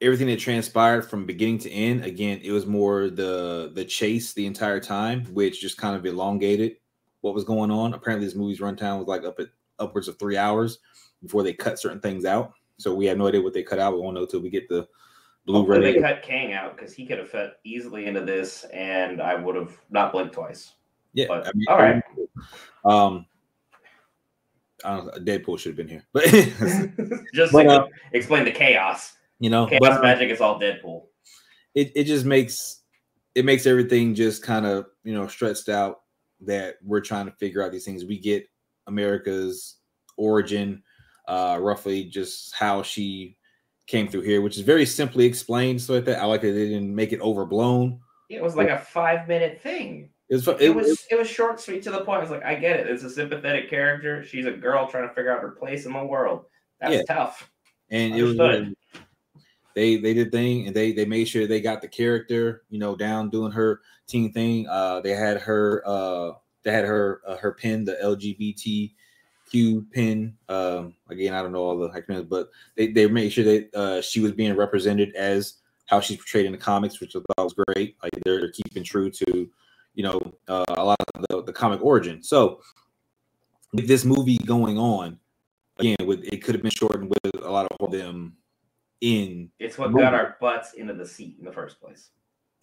everything 0.01 0.27
that 0.27 0.39
transpired 0.39 1.03
from 1.09 1.25
beginning 1.25 1.57
to 1.59 1.71
end, 1.71 2.05
again, 2.05 2.39
it 2.43 2.51
was 2.51 2.65
more 2.65 3.09
the 3.09 3.71
the 3.73 3.85
chase 3.85 4.33
the 4.33 4.45
entire 4.45 4.79
time, 4.79 5.25
which 5.33 5.61
just 5.61 5.77
kind 5.77 5.95
of 5.95 6.05
elongated 6.05 6.77
what 7.21 7.33
was 7.33 7.43
going 7.43 7.71
on. 7.71 7.93
Apparently, 7.93 8.25
this 8.25 8.35
movie's 8.35 8.59
runtime 8.59 8.97
was 8.99 9.07
like 9.07 9.23
up 9.23 9.39
at 9.39 9.47
upwards 9.79 10.07
of 10.07 10.17
three 10.19 10.37
hours 10.37 10.79
before 11.21 11.43
they 11.43 11.53
cut 11.53 11.79
certain 11.79 11.99
things 11.99 12.25
out. 12.25 12.53
So 12.77 12.95
we 12.95 13.05
have 13.07 13.17
no 13.17 13.27
idea 13.27 13.41
what 13.41 13.53
they 13.53 13.63
cut 13.63 13.79
out. 13.79 13.93
We 13.93 13.99
won't 13.99 14.15
know 14.15 14.25
till 14.25 14.39
we 14.41 14.49
get 14.49 14.69
the 14.69 14.87
Blu-ray. 15.45 15.93
they 15.93 15.99
cut 15.99 16.21
Kang 16.21 16.53
out 16.53 16.77
because 16.77 16.93
he 16.93 17.05
could 17.05 17.17
have 17.17 17.29
fit 17.29 17.53
easily 17.63 18.05
into 18.05 18.21
this, 18.21 18.65
and 18.65 19.21
I 19.21 19.35
would 19.35 19.55
have 19.55 19.75
not 19.89 20.11
blinked 20.11 20.33
twice. 20.33 20.73
Yeah, 21.13 21.25
But, 21.27 21.47
I 21.47 21.51
mean, 21.55 21.65
all 21.67 21.77
right. 21.77 22.03
Um, 22.85 23.25
I 24.85 24.95
don't 24.95 25.05
know, 25.07 25.13
Deadpool 25.13 25.57
should 25.57 25.75
have 25.75 25.77
been 25.77 25.87
here, 25.87 26.05
but 26.13 26.25
Just 27.33 27.51
But, 27.51 27.63
to 27.63 27.69
uh, 27.69 27.87
explain 28.13 28.45
the 28.45 28.51
chaos. 28.51 29.13
You 29.39 29.49
know, 29.49 29.65
Chaos 29.67 29.79
but 29.81 30.01
magic 30.01 30.29
is 30.29 30.41
all 30.41 30.59
Deadpool. 30.59 31.03
it 31.75 31.91
it 31.95 32.03
just 32.05 32.25
makes 32.25 32.81
it 33.35 33.45
makes 33.45 33.65
everything 33.65 34.15
just 34.15 34.43
kind 34.43 34.65
of 34.65 34.85
you 35.03 35.13
know 35.13 35.27
stretched 35.27 35.69
out 35.69 36.01
that 36.41 36.75
we're 36.83 37.01
trying 37.01 37.25
to 37.25 37.31
figure 37.33 37.63
out 37.63 37.71
these 37.71 37.85
things. 37.85 38.05
We 38.05 38.19
get 38.19 38.45
America's 38.87 39.77
origin, 40.17 40.83
uh, 41.27 41.57
roughly 41.61 42.05
just 42.05 42.53
how 42.55 42.81
she 42.83 43.37
came 43.87 44.07
through 44.07 44.21
here, 44.21 44.41
which 44.41 44.55
is 44.57 44.61
very 44.63 44.85
simply 44.85 45.25
explained. 45.25 45.81
So 45.81 45.93
like 45.95 46.05
that 46.05 46.21
I 46.21 46.25
like 46.25 46.41
that 46.41 46.51
they 46.51 46.67
didn't 46.69 46.93
make 46.93 47.11
it 47.13 47.21
overblown. 47.21 47.99
It 48.29 48.43
was 48.43 48.55
like 48.55 48.69
a 48.69 48.77
five 48.77 49.27
minute 49.27 49.61
thing. 49.61 50.09
It 50.29 50.35
was 50.35 50.47
It, 50.47 50.61
it, 50.61 50.75
was 50.75 51.07
it 51.09 51.17
was 51.17 51.27
short, 51.27 51.59
sweet 51.59 51.81
to 51.83 51.91
the 51.91 52.01
point. 52.01 52.21
It's 52.21 52.31
like 52.31 52.45
I 52.45 52.53
get 52.55 52.79
it. 52.79 52.87
It's 52.87 53.01
a 53.03 53.09
sympathetic 53.09 53.69
character. 53.69 54.23
She's 54.23 54.45
a 54.45 54.51
girl 54.51 54.87
trying 54.87 55.07
to 55.07 55.13
figure 55.15 55.35
out 55.35 55.41
her 55.41 55.49
place 55.51 55.85
in 55.87 55.93
the 55.93 56.03
world. 56.03 56.45
That's 56.79 56.93
Yeah. 56.93 57.01
tough. 57.07 57.49
and 57.89 58.15
it 58.15 58.21
was 58.21 58.39
Understood. 58.39 58.75
They 59.75 59.97
they 59.97 60.13
did 60.13 60.31
thing 60.31 60.67
and 60.67 60.75
they 60.75 60.91
they 60.91 61.05
made 61.05 61.25
sure 61.25 61.47
they 61.47 61.61
got 61.61 61.81
the 61.81 61.87
character 61.87 62.63
you 62.69 62.79
know 62.79 62.95
down 62.95 63.29
doing 63.29 63.51
her 63.51 63.81
teen 64.07 64.31
thing. 64.31 64.67
Uh 64.67 64.99
they 65.01 65.11
had 65.11 65.39
her 65.41 65.83
uh 65.85 66.31
they 66.63 66.71
had 66.71 66.85
her 66.85 67.21
uh, 67.27 67.37
her 67.37 67.53
pin 67.53 67.85
the 67.85 67.97
lgbtq 68.03 69.91
pin. 69.91 70.35
Um 70.47 70.95
again 71.09 71.33
i 71.33 71.41
don't 71.41 71.51
know 71.51 71.63
all 71.63 71.77
the 71.77 71.89
acronyms 71.89 72.29
but 72.29 72.49
they 72.75 72.87
they 72.87 73.07
made 73.07 73.29
sure 73.31 73.45
that 73.45 73.75
uh 73.75 74.01
she 74.01 74.19
was 74.19 74.31
being 74.31 74.55
represented 74.55 75.15
as 75.15 75.55
how 75.85 75.99
she's 75.99 76.17
portrayed 76.17 76.45
in 76.45 76.51
the 76.51 76.57
comics 76.57 76.99
which 76.99 77.15
i 77.15 77.19
thought 77.19 77.43
was 77.43 77.55
great. 77.67 77.95
Like 78.03 78.11
they're, 78.23 78.51
keeping 78.51 78.83
true 78.83 79.09
to 79.11 79.49
you 79.93 80.03
know 80.03 80.19
uh, 80.47 80.65
a 80.69 80.83
lot 80.83 80.97
of 81.15 81.25
the, 81.29 81.43
the 81.43 81.53
comic 81.53 81.81
origin. 81.83 82.23
So 82.23 82.61
with 83.73 83.87
this 83.87 84.05
movie 84.05 84.37
going 84.39 84.77
on 84.77 85.19
again 85.77 85.97
with 86.05 86.23
it 86.23 86.43
could 86.43 86.55
have 86.55 86.61
been 86.61 86.71
shortened 86.71 87.09
with 87.09 87.43
a 87.43 87.49
lot 87.49 87.67
of 87.79 87.91
them 87.91 88.35
in 89.01 89.49
It's 89.59 89.77
what 89.77 89.93
got 89.93 90.13
our 90.13 90.37
butts 90.41 90.73
into 90.73 90.93
the 90.93 91.05
seat 91.05 91.37
in 91.39 91.45
the 91.45 91.51
first 91.51 91.79
place. 91.79 92.09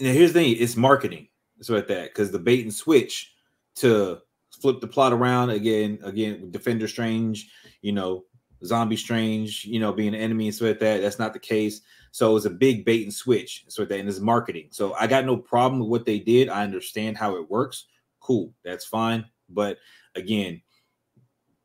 now 0.00 0.12
here's 0.12 0.32
the 0.32 0.40
thing 0.40 0.56
it's 0.58 0.76
marketing. 0.76 1.28
It's 1.58 1.70
like 1.70 1.88
that 1.88 2.10
because 2.10 2.30
the 2.30 2.38
bait 2.38 2.62
and 2.62 2.74
switch 2.74 3.32
to 3.76 4.18
flip 4.60 4.80
the 4.80 4.86
plot 4.86 5.12
around 5.12 5.50
again 5.50 5.98
again 6.02 6.50
defender 6.50 6.88
strange 6.88 7.50
you 7.82 7.92
know 7.92 8.24
zombie 8.64 8.96
strange 8.96 9.66
you 9.66 9.78
know 9.78 9.92
being 9.92 10.14
an 10.14 10.20
enemy 10.20 10.46
and 10.46 10.54
stuff 10.54 10.68
like 10.68 10.78
that 10.80 11.00
that's 11.00 11.18
not 11.18 11.32
the 11.32 11.38
case. 11.38 11.80
So 12.12 12.34
it's 12.36 12.46
a 12.46 12.50
big 12.50 12.86
bait 12.86 13.02
and 13.02 13.12
switch 13.12 13.64
so 13.68 13.84
that 13.84 13.98
and 13.98 14.08
it's 14.08 14.20
marketing. 14.20 14.68
So 14.70 14.94
i 14.94 15.06
got 15.06 15.24
no 15.26 15.36
problem 15.36 15.80
with 15.80 15.88
what 15.88 16.04
they 16.06 16.18
did 16.18 16.48
i 16.48 16.62
understand 16.62 17.16
how 17.16 17.36
it 17.36 17.50
works 17.50 17.86
cool 18.20 18.52
that's 18.64 18.84
fine 18.84 19.24
but 19.48 19.78
again 20.16 20.60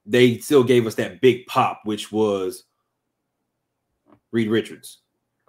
they 0.06 0.38
still 0.38 0.64
gave 0.64 0.86
us 0.86 0.96
that 0.96 1.22
big 1.22 1.46
pop 1.48 1.82
which 1.86 2.12
was 2.12 2.66
reed 4.32 4.50
richards 4.50 5.00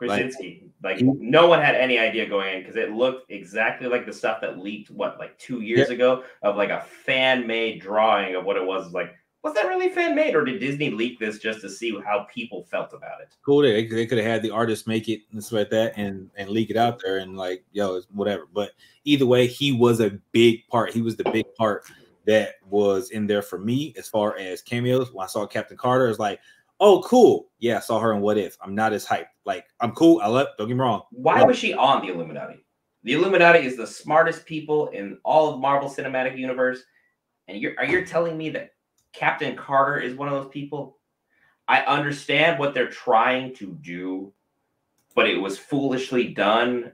Like- 0.01 0.09
Krasinski, 0.09 0.65
like, 0.83 1.01
no 1.01 1.47
one 1.47 1.61
had 1.61 1.77
any 1.77 1.99
idea 1.99 2.27
going 2.29 2.57
in 2.57 2.61
because 2.63 2.77
it 2.77 2.91
looked 2.93 3.31
exactly 3.31 3.89
like 3.89 4.05
the 4.05 4.13
stuff 4.13 4.41
that 4.41 4.59
leaked 4.59 4.91
what 4.91 5.19
like 5.19 5.39
two 5.39 5.61
years 5.61 5.91
ago 5.91 6.25
of 6.43 6.57
like 6.57 6.71
a 6.71 6.81
fan 6.81 7.47
made 7.47 7.81
drawing 7.81 8.35
of 8.35 8.45
what 8.45 8.57
it 8.57 8.67
was. 8.67 8.93
Like, 8.93 9.15
was 9.45 9.55
that 9.55 9.67
really 9.67 9.89
fan 9.89 10.15
made, 10.15 10.35
or 10.35 10.45
did 10.45 10.61
Disney 10.61 10.91
leak 10.91 11.19
this 11.19 11.39
just 11.39 11.61
to 11.63 11.69
see 11.69 11.97
how 12.05 12.27
people 12.33 12.65
felt 12.65 12.93
about 12.93 13.21
it? 13.21 13.37
cool. 13.45 13.63
They, 13.63 13.87
they 13.87 14.07
could 14.07 14.19
have 14.19 14.27
had 14.27 14.43
the 14.43 14.51
artist 14.51 14.87
make 14.89 15.09
it 15.09 15.21
and 15.33 15.43
stuff 15.43 15.59
like 15.59 15.71
that 15.71 15.95
and 15.97 16.31
and 16.37 16.49
leak 16.49 16.71
it 16.71 16.77
out 16.77 17.01
there 17.05 17.19
and 17.19 17.37
like 17.37 17.65
yo, 17.73 17.97
it's 17.97 18.07
whatever. 18.13 18.47
But 18.53 18.73
either 19.05 19.27
way, 19.27 19.47
he 19.47 19.73
was 19.73 20.01
a 20.01 20.19
big 20.33 20.67
part. 20.69 20.93
He 20.93 21.03
was 21.03 21.17
the 21.17 21.31
big 21.31 21.47
part 21.57 21.85
that 22.25 22.55
was 22.69 23.11
in 23.11 23.27
there 23.27 23.43
for 23.43 23.59
me 23.59 23.95
as 23.97 24.09
far 24.09 24.37
as 24.39 24.63
cameos. 24.63 25.13
When 25.13 25.25
I 25.25 25.29
saw 25.29 25.47
Captain 25.47 25.77
Carter, 25.77 26.09
it's 26.09 26.19
like, 26.21 26.41
oh, 26.83 27.01
cool. 27.03 27.49
Yeah, 27.61 27.77
I 27.77 27.81
saw 27.81 28.01
her 28.01 28.13
in 28.13 28.21
What 28.21 28.37
If. 28.37 28.59
I'm 28.61 28.75
not 28.75 28.93
as 28.93 29.07
hyped. 29.07 29.27
Like, 29.47 29.65
I'm 29.81 29.93
cool. 29.93 30.21
I 30.21 30.27
love. 30.27 30.49
Don't 30.59 30.67
get 30.69 30.75
me 30.75 30.81
wrong. 30.81 31.03
Why 31.13 31.39
Yeah. 31.39 31.45
was 31.45 31.57
she 31.57 31.73
on 31.73 32.05
the 32.05 32.13
Illuminati? 32.13 32.67
The 33.05 33.15
Illuminati 33.15 33.61
is 33.61 33.77
the 33.77 33.87
smartest 33.87 34.45
people 34.45 34.89
in 34.89 35.19
all 35.25 35.55
of 35.55 35.61
Marvel 35.61 35.89
Cinematic 35.89 36.37
Universe, 36.37 36.83
and 37.49 37.59
you're 37.59 37.75
are 37.79 37.85
you 37.85 38.05
telling 38.05 38.37
me 38.37 38.51
that 38.51 38.75
Captain 39.13 39.57
Carter 39.57 39.99
is 40.01 40.15
one 40.15 40.29
of 40.29 40.35
those 40.35 40.53
people? 40.53 40.99
I 41.69 41.83
understand 41.83 42.59
what 42.59 42.75
they're 42.75 42.91
trying 42.91 43.55
to 43.57 43.79
do, 43.81 44.33
but 45.15 45.29
it 45.29 45.37
was 45.37 45.59
foolishly 45.59 46.29
done, 46.29 46.93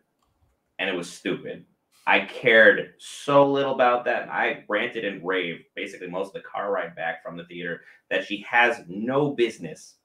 and 0.79 0.89
it 0.89 0.97
was 0.97 1.11
stupid. 1.11 1.65
I 2.09 2.21
cared 2.21 2.95
so 2.97 3.47
little 3.47 3.75
about 3.75 4.07
that. 4.07 4.31
I 4.31 4.65
ranted 4.67 5.05
and 5.05 5.23
raved 5.23 5.65
basically 5.77 6.09
most 6.09 6.29
of 6.29 6.33
the 6.33 6.49
car 6.49 6.73
ride 6.73 6.97
back 6.97 7.23
from 7.23 7.37
the 7.37 7.45
theater 7.45 7.83
that 8.09 8.25
she 8.25 8.47
has 8.49 8.81
no 8.89 9.33
business 9.33 9.97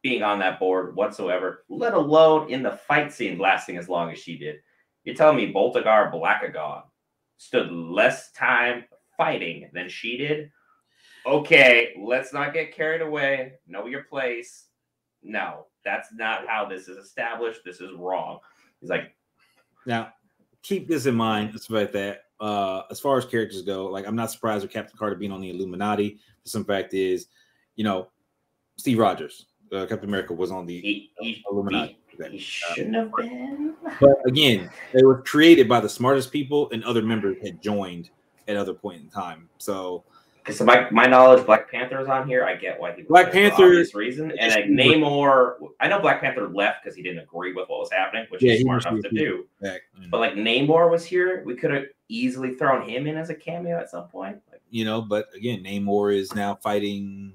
being 0.00 0.22
on 0.22 0.38
that 0.38 0.58
board 0.58 0.96
whatsoever, 0.96 1.64
let 1.68 1.92
alone 1.92 2.48
in 2.48 2.62
the 2.62 2.78
fight 2.88 3.12
scene 3.12 3.38
lasting 3.38 3.76
as 3.76 3.90
long 3.90 4.10
as 4.10 4.18
she 4.18 4.38
did. 4.38 4.56
You're 5.04 5.14
telling 5.14 5.36
me 5.36 5.52
Boltagar 5.52 6.10
Blackagon 6.10 6.84
stood 7.36 7.70
less 7.70 8.32
time 8.32 8.86
fighting 9.18 9.68
than 9.74 9.90
she 9.90 10.16
did? 10.16 10.50
Okay, 11.26 11.92
let's 12.02 12.32
not 12.32 12.54
get 12.54 12.74
carried 12.74 13.02
away. 13.02 13.52
Know 13.68 13.84
your 13.84 14.04
place. 14.04 14.68
No, 15.22 15.66
that's 15.84 16.08
not 16.14 16.48
how 16.48 16.64
this 16.64 16.88
is 16.88 16.96
established. 16.96 17.60
This 17.66 17.82
is 17.82 17.92
wrong. 17.92 18.38
He's 18.80 18.88
like, 18.88 19.14
Now, 19.84 20.14
keep 20.66 20.88
this 20.88 21.06
in 21.06 21.14
mind. 21.14 21.54
It's 21.54 21.70
like 21.70 21.92
that. 21.92 22.24
Uh, 22.38 22.82
as 22.90 23.00
far 23.00 23.16
as 23.16 23.24
characters 23.24 23.62
go, 23.62 23.86
like 23.86 24.06
I'm 24.06 24.16
not 24.16 24.30
surprised 24.30 24.62
with 24.62 24.72
Captain 24.72 24.98
Carter 24.98 25.16
being 25.16 25.32
on 25.32 25.40
the 25.40 25.50
Illuminati. 25.50 26.18
The 26.44 26.50
simple 26.50 26.74
fact 26.74 26.92
is, 26.92 27.28
you 27.76 27.84
know, 27.84 28.08
Steve 28.76 28.98
Rogers, 28.98 29.46
uh, 29.72 29.86
Captain 29.86 30.08
America, 30.08 30.34
was 30.34 30.50
on 30.50 30.66
the 30.66 30.80
he, 30.80 31.10
he, 31.18 31.42
Illuminati. 31.50 31.98
he, 32.08 32.28
he 32.28 32.38
shouldn't 32.38 32.94
have 32.94 33.10
been. 33.16 33.74
But 34.00 34.16
again, 34.26 34.68
they 34.92 35.02
were 35.02 35.22
created 35.22 35.66
by 35.66 35.80
the 35.80 35.88
smartest 35.88 36.30
people, 36.30 36.68
and 36.72 36.84
other 36.84 37.02
members 37.02 37.38
had 37.42 37.62
joined 37.62 38.10
at 38.48 38.56
other 38.56 38.74
point 38.74 39.02
in 39.02 39.08
time. 39.08 39.48
So 39.56 40.04
Because 40.46 40.60
my, 40.62 40.88
my 40.90 41.06
knowledge, 41.06 41.44
Black 41.44 41.68
Panther 41.68 42.00
is 42.00 42.06
on 42.06 42.28
here. 42.28 42.44
I 42.44 42.54
get 42.54 42.78
why 42.78 42.92
he 42.92 43.02
was 43.02 43.08
Black 43.08 43.32
there 43.32 43.50
for 43.50 43.56
Panther- 43.56 43.64
obvious 43.66 43.94
reason, 43.96 44.30
and 44.38 44.52
like 44.54 44.66
Namor. 44.66 45.56
I 45.80 45.88
know 45.88 45.98
Black 46.00 46.20
Panther 46.20 46.48
left 46.48 46.84
because 46.84 46.96
he 46.96 47.02
didn't 47.02 47.18
agree 47.24 47.52
with 47.52 47.68
what 47.68 47.80
was 47.80 47.90
happening, 47.90 48.26
which 48.28 48.42
Yeah, 48.42 48.52
he 48.54 48.62
smart 48.62 48.86
enough 48.86 49.02
to 49.02 49.10
do. 49.10 49.46
back, 49.60 49.80
But 50.08 50.20
like 50.20 50.34
Namor 50.34 50.88
was 50.90 51.04
here, 51.04 51.42
we 51.44 51.56
could 51.56 51.72
have 51.72 51.84
easily 52.08 52.54
thrown 52.54 52.88
him 52.88 53.08
in 53.08 53.16
as 53.16 53.28
a 53.30 53.34
cameo 53.34 53.76
at 53.76 53.90
some 53.90 54.06
point. 54.06 54.38
Like, 54.52 54.60
you 54.70 54.84
know, 54.84 55.02
but 55.02 55.26
again, 55.34 55.64
Namor 55.64 56.16
is 56.16 56.32
now 56.32 56.54
fighting 56.54 57.32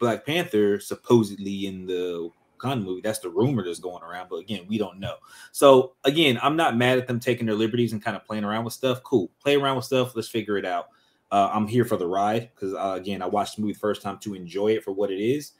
Black 0.00 0.26
Panther 0.26 0.80
supposedly 0.80 1.66
in 1.66 1.86
the 1.86 2.30
Wakanda 2.58 2.82
movie. 2.82 3.00
That's 3.00 3.20
the 3.20 3.28
rumor 3.30 3.64
that's 3.64 3.78
going 3.78 4.02
around, 4.02 4.28
but 4.28 4.36
again, 4.36 4.64
we 4.68 4.76
don't 4.76 4.98
know. 4.98 5.16
So 5.52 5.92
again, 6.02 6.40
I'm 6.42 6.56
not 6.56 6.76
mad 6.76 6.98
at 6.98 7.06
them 7.06 7.20
taking 7.20 7.46
their 7.46 7.54
liberties 7.54 7.92
and 7.92 8.02
kind 8.02 8.16
of 8.16 8.24
playing 8.24 8.42
around 8.42 8.64
with 8.64 8.74
stuff. 8.74 9.04
Cool, 9.04 9.30
play 9.40 9.54
around 9.54 9.76
with 9.76 9.84
stuff. 9.84 10.16
Let's 10.16 10.28
figure 10.28 10.58
it 10.58 10.64
out. 10.66 10.88
Uh, 11.34 11.50
I'm 11.52 11.66
here 11.66 11.84
for 11.84 11.96
the 11.96 12.06
ride 12.06 12.50
because 12.54 12.74
uh, 12.74 12.94
again, 12.96 13.20
I 13.20 13.26
watched 13.26 13.56
the 13.56 13.62
movie 13.62 13.72
the 13.72 13.80
first 13.80 14.02
time 14.02 14.18
to 14.18 14.34
enjoy 14.34 14.68
it 14.68 14.84
for 14.84 14.92
what 14.92 15.10
it 15.10 15.20
is. 15.20 15.54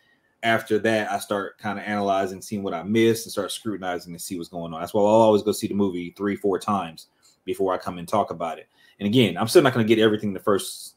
After 0.44 0.78
that, 0.78 1.10
I 1.10 1.18
start 1.18 1.58
kind 1.58 1.80
of 1.80 1.84
analyzing, 1.84 2.40
seeing 2.40 2.62
what 2.62 2.74
I 2.74 2.84
missed, 2.84 3.26
and 3.26 3.32
start 3.32 3.50
scrutinizing 3.50 4.12
and 4.12 4.22
see 4.22 4.36
what's 4.36 4.48
going 4.48 4.72
on. 4.72 4.78
That's 4.78 4.94
why 4.94 5.00
I'll 5.00 5.08
always 5.08 5.42
go 5.42 5.50
see 5.50 5.66
the 5.66 5.74
movie 5.74 6.14
three, 6.16 6.36
four 6.36 6.60
times 6.60 7.08
before 7.44 7.74
I 7.74 7.78
come 7.78 7.98
and 7.98 8.06
talk 8.06 8.30
about 8.30 8.60
it. 8.60 8.68
And 9.00 9.08
again, 9.08 9.36
I'm 9.36 9.48
still 9.48 9.62
not 9.62 9.74
going 9.74 9.84
to 9.84 9.92
get 9.92 10.00
everything 10.00 10.32
the 10.32 10.38
first 10.38 10.94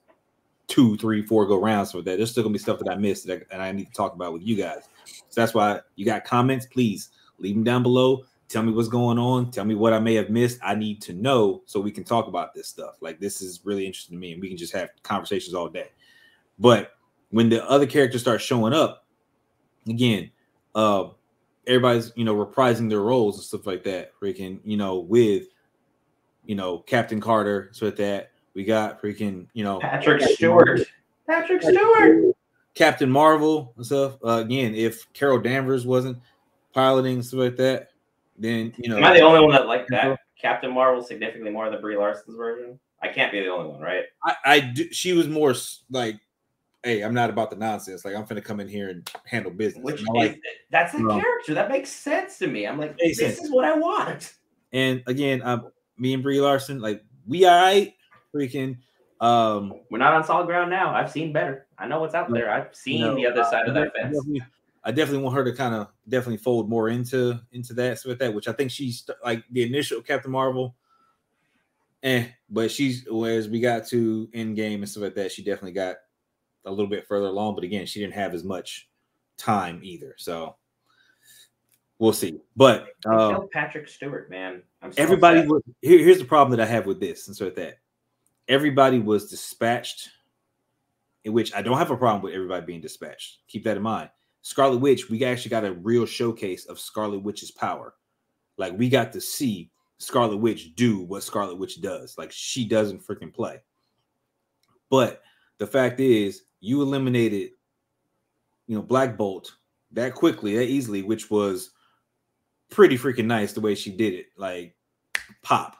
two, 0.67 0.95
three, 0.97 1.23
four 1.23 1.47
go 1.47 1.59
rounds 1.59 1.93
for 1.93 2.03
that. 2.03 2.17
There's 2.17 2.29
still 2.29 2.43
gonna 2.43 2.53
be 2.53 2.59
stuff 2.59 2.77
that 2.77 2.91
I 2.91 2.95
missed 2.97 3.25
that 3.27 3.47
and 3.51 3.63
I 3.63 3.71
need 3.71 3.87
to 3.87 3.93
talk 3.93 4.13
about 4.13 4.33
with 4.33 4.43
you 4.43 4.57
guys. 4.57 4.89
So 5.05 5.41
that's 5.41 5.53
why 5.53 5.79
you 5.95 6.05
got 6.05 6.23
comments, 6.23 6.67
please 6.67 7.09
leave 7.39 7.55
them 7.55 7.63
down 7.63 7.83
below. 7.83 8.25
Tell 8.49 8.63
me 8.63 8.71
what's 8.71 8.87
going 8.87 9.19
on. 9.19 9.51
Tell 9.51 9.65
me 9.65 9.75
what 9.75 9.93
I 9.93 9.99
may 9.99 10.15
have 10.15 10.29
missed. 10.29 10.59
I 10.63 10.75
need 10.75 11.01
to 11.03 11.13
know 11.13 11.63
so 11.65 11.81
we 11.81 11.91
can 11.91 12.03
talk 12.03 12.27
about 12.27 12.53
this 12.53 12.67
stuff. 12.67 12.95
Like 13.01 13.19
this 13.19 13.41
is 13.41 13.61
really 13.63 13.85
interesting 13.85 14.15
to 14.15 14.19
me, 14.19 14.33
and 14.33 14.41
we 14.41 14.47
can 14.47 14.57
just 14.57 14.73
have 14.73 14.89
conversations 15.03 15.53
all 15.53 15.67
day. 15.67 15.89
But 16.57 16.93
when 17.29 17.49
the 17.49 17.67
other 17.69 17.85
characters 17.85 18.21
start 18.21 18.41
showing 18.41 18.73
up, 18.73 19.05
again, 19.87 20.31
uh, 20.75 21.09
everybody's 21.65 22.13
you 22.15 22.23
know 22.23 22.35
reprising 22.35 22.89
their 22.89 23.01
roles 23.01 23.35
and 23.35 23.43
stuff 23.43 23.67
like 23.67 23.83
that. 23.83 24.11
Freaking, 24.19 24.59
you 24.63 24.77
know, 24.77 24.99
with 24.99 25.47
you 26.45 26.55
know 26.55 26.79
Captain 26.79 27.19
Carter, 27.19 27.69
so 27.73 27.87
with 27.87 27.97
that 27.97 28.31
we 28.57 28.63
got 28.63 28.99
freaking 28.99 29.45
you 29.53 29.63
know 29.63 29.79
Patrick 29.79 30.19
Stewart. 30.23 30.81
Patrick 31.29 31.61
Stewart. 31.61 32.35
Captain 32.73 33.09
Marvel 33.09 33.71
and 33.77 33.85
stuff. 33.85 34.17
Uh, 34.23 34.41
again, 34.43 34.73
if 34.73 35.11
Carol 35.13 35.39
Danvers 35.39 35.85
wasn't 35.85 36.17
piloting 36.73 37.21
stuff 37.21 37.39
like 37.39 37.55
that, 37.57 37.89
then 38.37 38.73
you 38.77 38.89
know. 38.89 38.97
Am 38.97 39.03
I 39.03 39.13
the 39.13 39.21
only 39.21 39.41
one 39.41 39.51
that 39.51 39.67
liked 39.67 39.89
that 39.89 40.17
Captain 40.39 40.71
Marvel 40.71 41.03
significantly 41.03 41.51
more 41.51 41.69
than 41.69 41.81
Brie 41.81 41.97
Larson's 41.97 42.35
version? 42.35 42.79
I 43.01 43.09
can't 43.09 43.31
be 43.31 43.41
the 43.41 43.49
only 43.49 43.69
one, 43.69 43.81
right? 43.81 44.05
I, 44.23 44.35
I 44.45 44.59
do, 44.59 44.91
she 44.91 45.13
was 45.13 45.27
more 45.27 45.53
like, 45.91 46.15
hey, 46.83 47.01
I'm 47.01 47.13
not 47.13 47.29
about 47.29 47.49
the 47.49 47.55
nonsense. 47.55 48.03
Like 48.03 48.15
I'm 48.15 48.25
finna 48.25 48.43
come 48.43 48.59
in 48.59 48.67
here 48.67 48.89
and 48.89 49.09
handle 49.25 49.51
business. 49.51 49.83
Which 49.83 49.99
And 49.99 50.09
I 50.09 50.13
like 50.13 50.39
that's 50.71 50.93
the 50.93 50.99
No. 50.99 51.19
character 51.19 51.53
that 51.53 51.69
makes 51.69 51.89
sense 51.89 52.37
to 52.39 52.47
me. 52.47 52.65
I'm 52.65 52.79
like, 52.79 52.97
this 52.97 53.17
sense. 53.17 53.39
is 53.39 53.51
what 53.51 53.65
I 53.65 53.75
want. 53.75 54.33
And 54.73 55.03
again, 55.07 55.41
um, 55.43 55.71
me 55.97 56.13
and 56.13 56.23
Brie 56.23 56.41
Larson, 56.41 56.79
like 56.79 57.03
we 57.27 57.45
all 57.45 57.59
right, 57.59 57.93
freaking. 58.33 58.77
Um, 59.19 59.73
We're 59.89 59.97
not 59.97 60.13
on 60.13 60.23
solid 60.23 60.45
ground 60.45 60.69
now. 60.69 60.93
I've 60.93 61.11
seen 61.11 61.33
better. 61.33 61.65
I 61.77 61.87
know 61.87 61.99
what's 61.99 62.13
out 62.13 62.31
there. 62.31 62.51
I've 62.51 62.75
seen 62.75 62.99
you 62.99 63.07
know, 63.07 63.15
the 63.15 63.25
other 63.25 63.41
uh, 63.41 63.49
side 63.49 63.67
of 63.67 63.73
that 63.73 63.91
fence. 63.95 64.17
I 64.87 64.91
definitely 64.91 65.23
want 65.23 65.35
her 65.35 65.43
to 65.43 65.51
kind 65.51 65.75
of 65.75 65.89
definitely 66.07 66.37
fold 66.37 66.69
more 66.69 66.87
into 66.87 67.37
into 67.51 67.73
that 67.73 67.99
so 67.99 68.07
with 68.07 68.19
that, 68.19 68.33
which 68.33 68.47
I 68.47 68.53
think 68.53 68.71
she's 68.71 69.07
like 69.21 69.43
the 69.51 69.63
initial 69.63 70.01
Captain 70.01 70.31
Marvel. 70.31 70.77
Eh, 72.03 72.27
but 72.49 72.71
she's 72.71 73.05
whereas 73.09 73.49
we 73.49 73.59
got 73.59 73.85
to 73.87 74.29
end 74.33 74.55
game 74.55 74.81
and 74.81 74.89
stuff 74.89 75.03
like 75.03 75.15
that, 75.15 75.33
she 75.33 75.43
definitely 75.43 75.73
got 75.73 75.97
a 76.63 76.71
little 76.71 76.87
bit 76.87 77.05
further 77.05 77.25
along. 77.25 77.55
But 77.55 77.65
again, 77.65 77.85
she 77.85 77.99
didn't 77.99 78.13
have 78.13 78.33
as 78.33 78.45
much 78.45 78.89
time 79.35 79.81
either. 79.83 80.15
So 80.17 80.55
we'll 81.99 82.13
see. 82.13 82.39
But 82.55 82.87
uh, 83.05 83.41
Patrick 83.51 83.89
Stewart, 83.89 84.29
man. 84.29 84.61
Everybody 84.95 85.45
was 85.45 85.63
here, 85.81 85.99
here's 85.99 86.19
the 86.19 86.23
problem 86.23 86.57
that 86.57 86.65
I 86.65 86.71
have 86.71 86.85
with 86.85 87.01
this 87.01 87.27
and 87.27 87.35
so 87.35 87.43
with 87.43 87.55
that. 87.55 87.79
Everybody 88.47 88.99
was 88.99 89.29
dispatched, 89.29 90.07
in 91.25 91.33
which 91.33 91.53
I 91.53 91.61
don't 91.61 91.77
have 91.77 91.91
a 91.91 91.97
problem 91.97 92.21
with 92.21 92.33
everybody 92.33 92.65
being 92.65 92.79
dispatched. 92.79 93.39
Keep 93.49 93.65
that 93.65 93.75
in 93.75 93.83
mind. 93.83 94.11
Scarlet 94.47 94.77
Witch, 94.77 95.09
we 95.09 95.25
actually 95.25 95.49
got 95.49 95.65
a 95.65 95.73
real 95.73 96.05
showcase 96.05 96.67
of 96.67 96.79
Scarlet 96.79 97.21
Witch's 97.21 97.51
power. 97.51 97.95
Like 98.55 98.77
we 98.77 98.87
got 98.87 99.11
to 99.11 99.19
see 99.19 99.71
Scarlet 99.97 100.37
Witch 100.37 100.73
do 100.73 101.01
what 101.01 101.23
Scarlet 101.23 101.57
Witch 101.57 101.81
does. 101.81 102.17
Like 102.17 102.31
she 102.31 102.63
doesn't 102.63 103.05
freaking 103.05 103.33
play. 103.33 103.61
But 104.89 105.21
the 105.57 105.67
fact 105.67 105.99
is, 105.99 106.43
you 106.61 106.81
eliminated, 106.81 107.51
you 108.67 108.77
know, 108.77 108.81
Black 108.81 109.17
Bolt 109.17 109.53
that 109.91 110.15
quickly, 110.15 110.55
that 110.55 110.69
easily, 110.69 111.03
which 111.03 111.29
was 111.29 111.71
pretty 112.71 112.97
freaking 112.97 113.25
nice 113.25 113.51
the 113.51 113.59
way 113.59 113.75
she 113.75 113.91
did 113.91 114.13
it. 114.13 114.27
Like 114.37 114.77
pop. 115.43 115.75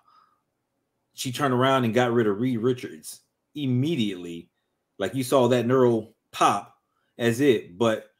She 1.13 1.31
turned 1.31 1.53
around 1.53 1.85
and 1.85 1.93
got 1.93 2.11
rid 2.11 2.27
of 2.27 2.41
Reed 2.41 2.59
Richards 2.59 3.21
immediately. 3.55 4.49
Like 4.99 5.15
you 5.15 5.23
saw 5.23 5.47
that 5.47 5.65
neural 5.65 6.15
pop 6.33 6.75
as 7.17 7.39
it, 7.39 7.77
but 7.77 8.11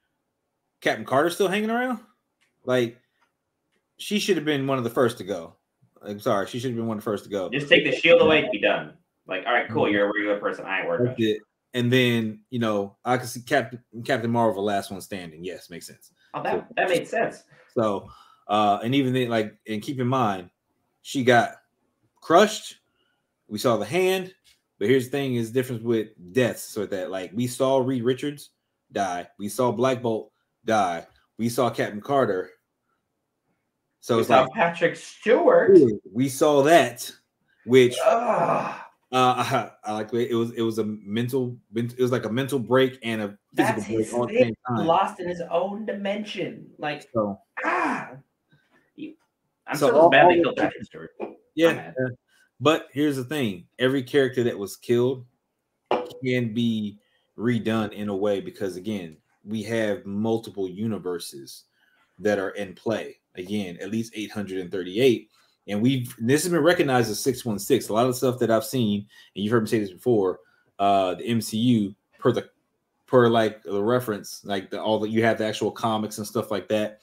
Captain 0.88 1.06
Carter 1.06 1.30
still 1.30 1.50
hanging 1.50 1.70
around. 1.70 2.00
Like 2.64 2.98
she 3.98 4.20
should 4.20 4.38
have 4.38 4.46
been 4.46 4.68
one 4.68 4.78
of 4.78 4.84
the 4.86 4.90
first 4.90 5.18
to 5.18 5.24
go. 5.26 5.56
I'm 6.02 6.20
sorry, 6.20 6.48
she 6.48 6.60
should 6.60 6.70
have 6.70 6.78
been 6.78 6.88
one 6.88 6.98
of 6.98 7.04
the 7.04 7.10
first 7.10 7.26
to 7.26 7.30
go. 7.30 7.50
Just 7.50 7.68
take 7.68 7.84
the 7.84 7.92
shield 7.92 8.22
away 8.22 8.44
and 8.44 8.52
be 8.52 8.62
done. 8.62 8.94
Like, 9.28 9.46
all 9.46 9.54
right, 9.54 9.68
cool. 9.70 9.84
Mhm. 9.84 9.92
You're 9.92 10.06
a 10.06 10.14
regular 10.14 10.40
person. 10.40 10.66
I 10.66 10.80
ain't 10.80 10.88
worried 10.88 11.02
about 11.08 11.20
it. 11.20 11.42
And 11.74 11.92
then 11.92 12.40
you 12.50 12.60
know 12.60 12.96
I 13.04 13.18
can 13.18 13.28
see 13.28 13.42
Captain 13.42 13.84
Captain 14.06 14.32
Marvel, 14.32 14.64
last 14.64 14.90
one 14.90 15.02
standing. 15.02 15.44
Yes, 15.44 15.70
makes 15.70 15.88
sense. 15.88 16.12
Oh, 16.34 16.42
that 16.44 16.68
that 16.78 16.88
made 16.90 17.08
sense. 17.08 17.44
So, 17.74 18.10
uh, 18.48 18.80
and 18.82 18.96
even 18.96 19.14
then, 19.14 19.30
like, 19.30 19.58
and 19.68 19.82
keep 19.82 20.00
in 20.00 20.08
mind, 20.08 20.50
she 21.02 21.24
got 21.24 21.52
crushed. 22.22 22.78
We 23.50 23.60
saw 23.60 23.76
the 23.76 23.86
hand, 23.86 24.34
but 24.80 24.88
here's 24.88 25.06
the 25.06 25.12
thing: 25.12 25.36
is 25.36 25.52
the 25.52 25.60
difference 25.60 25.84
with 25.84 26.08
deaths. 26.32 26.64
So 26.64 26.86
that, 26.86 27.12
like, 27.12 27.32
we 27.34 27.48
saw 27.48 27.80
Reed 27.80 28.04
Richards 28.04 28.52
die, 28.94 29.28
we 29.38 29.50
saw 29.50 29.72
Black 29.72 30.02
Bolt 30.02 30.32
die, 30.68 31.08
we 31.40 31.50
saw 31.50 31.70
Captain 31.72 32.02
Carter. 32.02 32.52
So 34.02 34.16
We 34.18 34.22
it's 34.22 34.30
like 34.30 34.50
Patrick 34.52 34.96
Stewart. 34.96 35.78
we 36.14 36.30
saw 36.30 36.62
that, 36.64 37.12
which 37.66 37.98
uh, 38.06 38.74
I, 39.12 39.72
I 39.84 39.94
like 39.94 40.14
it 40.14 40.36
was 40.36 40.52
it 40.52 40.62
was 40.62 40.78
a 40.78 40.84
mental 40.86 41.58
it 41.76 41.98
was 42.00 42.12
like 42.12 42.26
a 42.26 42.32
mental 42.32 42.60
break 42.60 43.00
and 43.04 43.22
a 43.22 43.38
physical 43.56 43.76
that's 43.76 43.88
break 43.88 43.98
his 44.00 44.14
all 44.14 44.28
the 44.28 44.38
same 44.38 44.54
time. 44.68 44.86
Lost 44.86 45.20
in 45.20 45.28
his 45.28 45.42
own 45.50 45.86
dimension. 45.86 46.68
Like, 46.78 47.08
So 47.14 47.40
ah. 47.66 48.12
I'm 49.70 49.76
So 49.78 49.88
so, 49.90 50.00
all- 50.00 50.10
bad 50.10 50.26
all 50.26 50.30
they 50.32 50.42
killed 50.42 50.56
Patrick 50.58 50.84
Stewart. 50.86 51.10
Yeah. 51.56 51.92
But 52.60 52.88
here's 52.94 53.18
the 53.18 53.24
thing 53.26 53.66
every 53.80 54.04
character 54.04 54.44
that 54.44 54.58
was 54.58 54.78
killed 54.78 55.26
can 55.92 56.54
be 56.54 57.00
redone 57.38 57.92
in 57.92 58.10
a 58.10 58.16
way 58.16 58.40
because, 58.42 58.78
again, 58.78 59.18
we 59.48 59.64
have 59.64 60.06
multiple 60.06 60.70
universes 60.70 61.64
that 62.20 62.40
are 62.40 62.52
in 62.52 62.74
play. 62.74 63.18
Again, 63.36 63.78
at 63.82 63.92
least 63.92 64.14
838. 64.16 65.30
And 65.68 65.82
we've 65.82 66.16
this 66.20 66.44
has 66.44 66.52
been 66.52 66.64
recognized 66.64 67.12
as 67.12 67.20
616. 67.20 67.92
A 67.92 67.94
lot 67.94 68.06
of 68.06 68.12
the 68.12 68.18
stuff 68.18 68.40
that 68.40 68.52
I've 68.52 68.66
seen, 68.66 69.06
and 69.36 69.44
you've 69.44 69.52
heard 69.52 69.64
me 69.64 69.70
say 69.70 69.80
this 69.80 69.92
before, 69.92 70.40
uh, 70.80 71.16
the 71.16 71.24
MCU 71.24 71.94
per 72.20 72.32
the 72.32 72.50
per 73.06 73.30
like 73.30 73.64
the 73.64 73.84
reference, 73.84 74.44
like 74.46 74.70
the 74.70 74.82
all 74.82 75.00
that 75.00 75.10
you 75.10 75.24
have 75.24 75.38
the 75.38 75.46
actual 75.46 75.72
comics 75.72 76.18
and 76.18 76.28
stuff 76.28 76.52
like 76.52 76.68
that. 76.70 77.02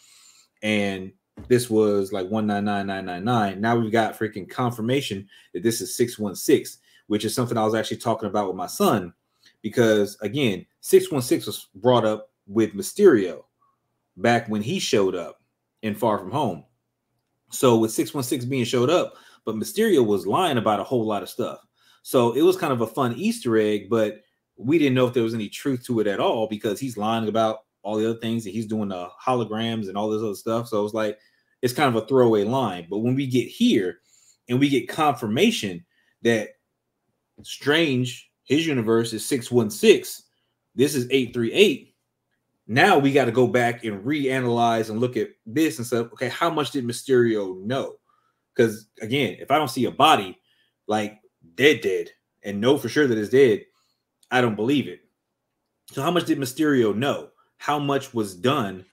And 0.62 1.12
this 1.48 1.68
was 1.68 2.12
like 2.12 2.28
199999. 2.30 3.60
Now 3.60 3.76
we've 3.76 3.92
got 3.92 4.18
freaking 4.18 4.48
confirmation 4.48 5.28
that 5.52 5.62
this 5.62 5.80
is 5.80 5.96
616, 5.96 6.80
which 7.06 7.24
is 7.24 7.34
something 7.34 7.58
I 7.58 7.64
was 7.64 7.74
actually 7.74 7.98
talking 7.98 8.28
about 8.28 8.48
with 8.48 8.56
my 8.56 8.66
son 8.66 9.12
because 9.62 10.16
again, 10.20 10.66
616 10.80 11.46
was 11.46 11.68
brought 11.74 12.04
up 12.04 12.30
with 12.46 12.74
Mysterio 12.74 13.44
back 14.16 14.48
when 14.48 14.62
he 14.62 14.78
showed 14.78 15.14
up 15.14 15.40
in 15.82 15.94
Far 15.94 16.18
From 16.18 16.30
Home. 16.30 16.64
So 17.50 17.78
with 17.78 17.92
616 17.92 18.48
being 18.48 18.64
showed 18.64 18.90
up, 18.90 19.14
but 19.44 19.56
Mysterio 19.56 20.04
was 20.04 20.26
lying 20.26 20.58
about 20.58 20.80
a 20.80 20.84
whole 20.84 21.06
lot 21.06 21.22
of 21.22 21.28
stuff. 21.28 21.60
So 22.02 22.32
it 22.32 22.42
was 22.42 22.56
kind 22.56 22.72
of 22.72 22.80
a 22.80 22.86
fun 22.86 23.14
Easter 23.14 23.56
egg, 23.56 23.88
but 23.88 24.20
we 24.56 24.78
didn't 24.78 24.94
know 24.94 25.06
if 25.06 25.14
there 25.14 25.22
was 25.22 25.34
any 25.34 25.48
truth 25.48 25.84
to 25.86 26.00
it 26.00 26.06
at 26.06 26.20
all 26.20 26.46
because 26.46 26.78
he's 26.78 26.96
lying 26.96 27.28
about 27.28 27.60
all 27.82 27.96
the 27.96 28.08
other 28.08 28.18
things 28.18 28.46
and 28.46 28.54
he's 28.54 28.66
doing 28.66 28.88
the 28.88 29.08
holograms 29.24 29.88
and 29.88 29.96
all 29.96 30.08
this 30.08 30.22
other 30.22 30.34
stuff. 30.34 30.68
So 30.68 30.80
it 30.80 30.82
was 30.82 30.94
like 30.94 31.18
it's 31.62 31.74
kind 31.74 31.94
of 31.94 32.02
a 32.02 32.06
throwaway 32.06 32.44
line. 32.44 32.86
But 32.90 32.98
when 32.98 33.14
we 33.14 33.26
get 33.26 33.48
here 33.48 34.00
and 34.48 34.60
we 34.60 34.68
get 34.68 34.88
confirmation 34.88 35.84
that 36.22 36.50
Strange, 37.42 38.30
his 38.44 38.66
universe 38.66 39.12
is 39.12 39.26
616, 39.26 40.24
this 40.74 40.94
is 40.94 41.06
838. 41.10 41.93
Now 42.66 42.98
we 42.98 43.12
got 43.12 43.26
to 43.26 43.32
go 43.32 43.46
back 43.46 43.84
and 43.84 44.04
reanalyze 44.04 44.88
and 44.88 45.00
look 45.00 45.16
at 45.16 45.28
this 45.44 45.78
and 45.78 45.86
say, 45.86 45.98
okay, 45.98 46.28
how 46.28 46.48
much 46.48 46.70
did 46.70 46.86
Mysterio 46.86 47.60
know? 47.62 47.96
Because 48.54 48.86
again, 49.00 49.36
if 49.38 49.50
I 49.50 49.58
don't 49.58 49.68
see 49.68 49.84
a 49.84 49.90
body 49.90 50.38
like 50.86 51.18
dead, 51.54 51.80
dead, 51.82 52.10
and 52.42 52.60
know 52.60 52.78
for 52.78 52.88
sure 52.88 53.06
that 53.06 53.18
it's 53.18 53.30
dead, 53.30 53.64
I 54.30 54.40
don't 54.40 54.56
believe 54.56 54.88
it. 54.88 55.00
So, 55.92 56.02
how 56.02 56.10
much 56.10 56.24
did 56.24 56.38
Mysterio 56.38 56.94
know? 56.94 57.28
How 57.58 57.78
much 57.78 58.14
was 58.14 58.34
done? 58.34 58.84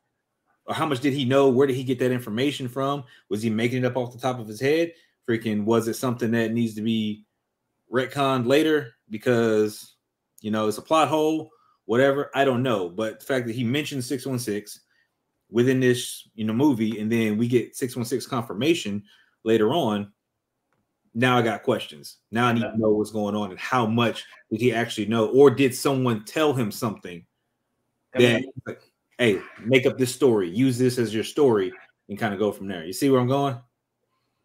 Or 0.65 0.75
how 0.75 0.85
much 0.85 0.99
did 0.99 1.13
he 1.13 1.25
know? 1.25 1.49
Where 1.49 1.67
did 1.67 1.75
he 1.75 1.83
get 1.83 1.99
that 1.99 2.11
information 2.11 2.67
from? 2.67 3.03
Was 3.29 3.41
he 3.41 3.49
making 3.49 3.79
it 3.79 3.85
up 3.85 3.97
off 3.97 4.13
the 4.13 4.19
top 4.19 4.39
of 4.39 4.47
his 4.47 4.59
head? 4.59 4.93
Freaking, 5.27 5.63
was 5.63 5.87
it 5.87 5.95
something 5.95 6.31
that 6.31 6.51
needs 6.51 6.75
to 6.75 6.81
be 6.81 7.25
retconned 7.91 8.45
later 8.45 8.93
because 9.09 9.95
you 10.41 10.51
know 10.51 10.67
it's 10.67 10.77
a 10.77 10.81
plot 10.81 11.07
hole? 11.07 11.49
Whatever, 11.91 12.31
I 12.33 12.45
don't 12.45 12.63
know. 12.63 12.87
But 12.87 13.19
the 13.19 13.25
fact 13.25 13.47
that 13.47 13.53
he 13.53 13.65
mentioned 13.65 14.05
616 14.05 14.81
within 15.49 15.81
this 15.81 16.25
you 16.35 16.45
know 16.45 16.53
movie, 16.53 17.01
and 17.01 17.11
then 17.11 17.37
we 17.37 17.49
get 17.49 17.75
616 17.75 18.29
confirmation 18.29 19.03
later 19.43 19.73
on. 19.73 20.13
Now 21.13 21.37
I 21.37 21.41
got 21.41 21.63
questions. 21.63 22.19
Now 22.31 22.47
I 22.47 22.53
need 22.53 22.61
to 22.61 22.77
know 22.77 22.91
what's 22.91 23.11
going 23.11 23.35
on 23.35 23.49
and 23.49 23.59
how 23.59 23.85
much 23.85 24.23
did 24.49 24.61
he 24.61 24.71
actually 24.73 25.07
know, 25.07 25.27
or 25.31 25.51
did 25.51 25.75
someone 25.75 26.23
tell 26.23 26.53
him 26.53 26.71
something 26.71 27.25
that, 28.13 28.41
like, 28.65 28.89
hey, 29.17 29.41
make 29.65 29.85
up 29.85 29.97
this 29.97 30.15
story, 30.15 30.49
use 30.49 30.77
this 30.77 30.97
as 30.97 31.13
your 31.13 31.25
story, 31.25 31.73
and 32.07 32.17
kind 32.17 32.33
of 32.33 32.39
go 32.39 32.53
from 32.53 32.69
there. 32.69 32.85
You 32.85 32.93
see 32.93 33.09
where 33.09 33.19
I'm 33.19 33.27
going? 33.27 33.57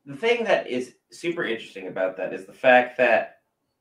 the 0.05 0.17
thing 0.17 0.45
that 0.45 0.69
is 0.69 0.95
super 1.11 1.45
interesting 1.45 1.89
about 1.89 2.17
that 2.17 2.33
is 2.33 2.47
the 2.47 2.53
fact 2.53 2.97
that 2.97 3.36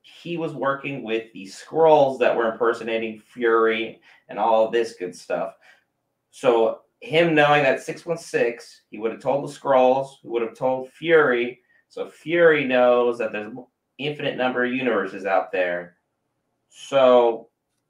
he 0.08 0.38
was 0.38 0.54
working 0.54 1.02
with 1.02 1.34
the 1.34 1.46
Skrulls 1.46 2.20
that 2.20 2.36
were 2.36 2.52
impersonating 2.52 3.20
Fury 3.20 4.00
and 4.30 4.38
all 4.38 4.70
this 4.70 4.94
good 4.94 5.16
stuff. 5.16 5.56
So 6.30 6.82
him 7.02 7.34
knowing 7.34 7.64
that 7.64 7.82
616, 7.82 8.84
he 8.92 9.00
would 9.00 9.12
have 9.12 9.20
told 9.20 9.50
the 9.50 9.52
Skrulls, 9.52 10.18
he 10.22 10.28
would 10.28 10.44
have 10.44 10.56
told 10.56 10.92
Fury. 10.92 11.60
So 11.90 12.08
Fury 12.08 12.66
knows 12.66 13.18
that 13.18 13.32
there's 13.32 13.52
infinite 13.98 14.38
number 14.38 14.64
of 14.64 14.72
universes 14.72 15.26
out 15.26 15.52
there. 15.52 15.98
So 16.70 17.50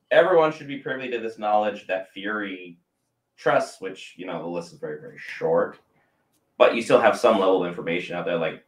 everyone 0.10 0.54
should 0.54 0.68
be 0.68 0.78
privy 0.78 1.12
to 1.12 1.20
this 1.20 1.38
knowledge 1.38 1.86
that 1.88 2.14
Fury 2.14 2.78
trusts, 3.36 3.82
which 3.82 4.14
you 4.16 4.26
know 4.26 4.42
the 4.42 4.48
list 4.48 4.72
is 4.72 4.80
very, 4.80 5.02
very 5.02 5.18
short. 5.18 5.80
But 6.58 6.76
you 6.76 6.82
still 6.82 7.02
have 7.02 7.20
some 7.20 7.40
level 7.40 7.62
of 7.62 7.68
information 7.68 8.16
out 8.16 8.26
there, 8.26 8.38
like 8.38 8.65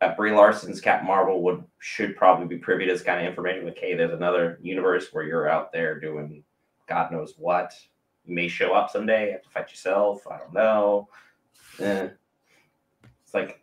uh, 0.00 0.14
Brie 0.14 0.32
Larson's 0.32 0.80
Cap 0.80 1.04
Marvel 1.04 1.42
would 1.42 1.64
should 1.78 2.16
probably 2.16 2.46
be 2.46 2.58
privy 2.58 2.86
to 2.86 2.92
this 2.92 3.02
kind 3.02 3.20
of 3.20 3.26
information. 3.26 3.64
Like, 3.64 3.78
hey, 3.78 3.94
there's 3.94 4.12
another 4.12 4.58
universe 4.62 5.08
where 5.12 5.24
you're 5.24 5.48
out 5.48 5.72
there 5.72 5.98
doing 5.98 6.44
God 6.88 7.12
knows 7.12 7.34
what. 7.36 7.74
You 8.24 8.34
may 8.34 8.48
show 8.48 8.74
up 8.74 8.90
someday, 8.90 9.32
have 9.32 9.42
to 9.42 9.48
fight 9.50 9.70
yourself. 9.70 10.26
I 10.30 10.38
don't 10.38 10.54
know. 10.54 11.08
Eh. 11.80 12.08
It's 13.24 13.34
like 13.34 13.62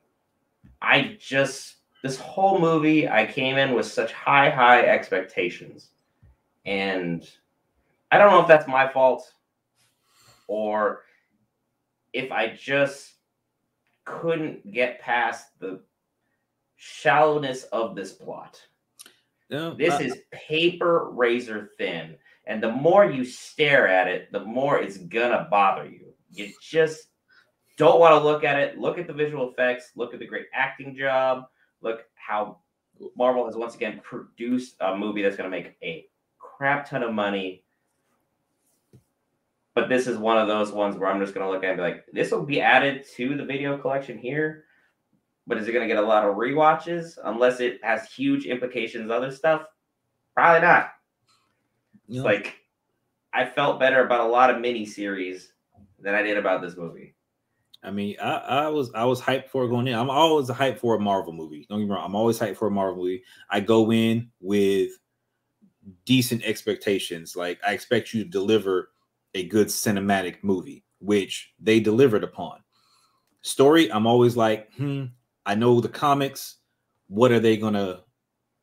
I 0.82 1.18
just 1.20 1.76
this 2.04 2.20
whole 2.20 2.60
movie 2.60 3.10
I 3.10 3.26
came 3.26 3.58
in 3.58 3.74
with 3.74 3.88
such 3.88 4.12
high, 4.12 4.50
high 4.50 4.86
expectations. 4.86 5.90
And 6.66 7.28
I 8.12 8.18
don't 8.18 8.32
know 8.32 8.42
if 8.42 8.48
that's 8.48 8.68
my 8.68 8.88
fault 8.88 9.34
or 10.48 11.02
if 12.14 12.32
I 12.32 12.56
just 12.56 13.14
couldn't 14.04 14.72
get 14.72 15.02
past 15.02 15.60
the 15.60 15.82
shallowness 16.78 17.64
of 17.66 17.96
this 17.96 18.14
plot. 18.14 18.62
No, 19.50 19.76
This 19.76 20.00
is 20.00 20.18
paper 20.32 21.10
razor 21.12 21.72
thin. 21.78 22.16
And 22.48 22.62
the 22.62 22.72
more 22.72 23.06
you 23.06 23.24
stare 23.24 23.88
at 23.88 24.08
it, 24.08 24.32
the 24.32 24.44
more 24.44 24.80
it's 24.80 24.98
gonna 24.98 25.48
bother 25.50 25.88
you. 25.88 26.14
You 26.32 26.52
just 26.62 27.08
don't 27.78 28.00
want 28.00 28.14
to 28.14 28.24
look 28.24 28.44
at 28.44 28.60
it. 28.60 28.78
Look 28.78 28.98
at 28.98 29.08
the 29.08 29.14
visual 29.14 29.52
effects, 29.52 29.92
look 29.96 30.14
at 30.14 30.20
the 30.20 30.28
great 30.28 30.48
acting 30.54 30.96
job, 30.96 31.46
look 31.82 32.06
how 32.16 32.60
Marvel 33.16 33.46
has 33.46 33.56
once 33.56 33.76
again 33.76 34.00
produced 34.04 34.76
a 34.80 34.96
movie 34.96 35.22
that's 35.22 35.36
gonna 35.36 35.50
make 35.50 35.76
a 35.82 36.08
crap 36.38 36.90
ton 36.90 37.04
of 37.04 37.14
money. 37.14 37.64
But 39.74 39.90
this 39.90 40.08
is 40.08 40.18
one 40.18 40.38
of 40.38 40.48
those 40.48 40.72
ones 40.72 40.96
where 40.96 41.10
I'm 41.10 41.20
just 41.20 41.34
gonna 41.34 41.50
look 41.50 41.64
at 41.64 41.68
it 41.68 41.72
and 41.72 41.78
be 41.78 41.84
like, 41.84 42.06
this 42.14 42.32
will 42.32 42.44
be 42.44 42.62
added 42.62 43.06
to 43.16 43.36
the 43.36 43.46
video 43.46 43.78
collection 43.78 44.18
here. 44.18 44.65
But 45.48 45.58
is 45.58 45.68
it 45.68 45.74
gonna 45.74 45.88
get 45.88 45.98
a 45.98 46.02
lot 46.02 46.26
of 46.26 46.36
rewatches 46.36 47.18
unless 47.24 47.60
it 47.60 47.80
has 47.84 48.12
huge 48.12 48.46
implications, 48.46 49.12
other 49.12 49.32
stuff? 49.32 49.64
Probably 50.34 50.62
not. 50.62 50.90
know, 52.08 52.24
like 52.24 52.58
I 53.34 53.46
felt 53.46 53.80
better 53.80 54.06
about 54.06 54.22
a 54.22 54.30
lot 54.30 54.50
of 54.50 54.60
mini 54.60 54.86
series 54.86 55.52
than 56.00 56.16
I 56.16 56.22
did 56.24 56.38
about 56.38 56.62
this 56.62 56.78
movie. 56.78 57.16
I 57.84 57.92
mean, 57.92 58.16
I, 58.20 58.38
I 58.38 58.68
was 58.70 58.92
I 58.94 59.06
was 59.06 59.22
hyped 59.22 59.50
for 59.50 59.68
going 59.68 59.88
in. 59.88 59.94
I'm 59.94 60.10
always 60.10 60.50
a 60.50 60.54
hype 60.54 60.80
for 60.80 60.96
a 60.96 61.00
Marvel 61.00 61.34
movie. 61.34 61.68
Don't 61.70 61.80
get 61.80 61.86
me 61.86 61.94
wrong. 61.94 62.04
I'm 62.04 62.16
always 62.16 62.40
hyped 62.40 62.58
for 62.58 62.68
a 62.68 62.72
Marvel 62.72 63.04
movie. 63.04 63.24
I 63.50 63.60
go 63.60 63.92
in 63.92 64.32
with 64.42 64.90
decent 66.06 66.44
expectations. 66.44 67.36
Like 67.36 67.60
I 67.66 67.74
expect 67.74 68.14
you 68.14 68.24
to 68.24 68.30
deliver 68.30 68.90
a 69.36 69.46
good 69.48 69.68
cinematic 69.68 70.38
movie, 70.42 70.84
which 71.00 71.54
they 71.60 71.80
delivered 71.80 72.24
upon. 72.24 72.60
Story, 73.42 73.92
I'm 73.92 74.08
always 74.08 74.36
like, 74.36 74.74
hmm, 74.74 75.06
I 75.46 75.56
know 75.56 75.80
the 75.80 75.90
comics. 75.90 76.58
What 77.08 77.32
are 77.32 77.40
they 77.40 77.58
gonna 77.58 78.02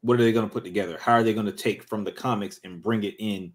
what 0.01 0.19
are 0.19 0.25
they 0.25 0.33
gonna 0.33 0.49
put 0.49 0.65
together? 0.65 0.99
How 1.01 1.13
are 1.13 1.23
they 1.23 1.35
gonna 1.35 1.53
take 1.53 1.85
from 1.85 2.05
the 2.05 2.13
comics 2.13 2.61
and 2.65 2.83
bring 2.83 3.05
it 3.05 3.15
in 3.19 3.53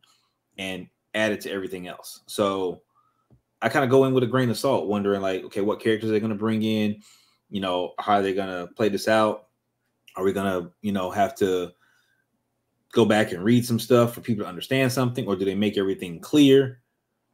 and 0.58 0.88
add 1.14 1.32
it 1.32 1.42
to 1.42 1.52
everything 1.52 1.88
else? 1.88 2.22
So 2.28 2.82
I 3.62 3.70
kind 3.70 3.84
of 3.84 3.92
go 3.92 4.06
in 4.06 4.14
with 4.14 4.24
a 4.24 4.28
grain 4.28 4.50
of 4.50 4.58
salt, 4.58 4.88
wondering 4.88 5.22
like, 5.22 5.44
okay, 5.46 5.62
what 5.62 5.80
characters 5.80 6.10
are 6.10 6.14
they 6.14 6.20
to 6.30 6.36
bring 6.36 6.64
in? 6.64 7.02
You 7.50 7.62
know, 7.62 7.94
how 8.00 8.14
are 8.14 8.22
they 8.22 8.34
to 8.48 8.70
play 8.76 8.90
this 8.90 9.08
out? 9.08 9.48
Are 10.16 10.24
we 10.24 10.34
to, 10.46 10.72
you 10.82 10.92
know, 10.92 11.12
have 11.12 11.36
to 11.36 11.72
go 12.92 13.06
back 13.06 13.32
and 13.32 13.44
read 13.44 13.66
some 13.66 13.80
stuff 13.80 14.14
for 14.14 14.22
people 14.22 14.44
to 14.44 14.50
understand 14.50 14.92
something, 14.92 15.28
or 15.28 15.36
do 15.36 15.46
they 15.46 15.56
make 15.56 15.78
everything 15.78 16.20
clear? 16.20 16.82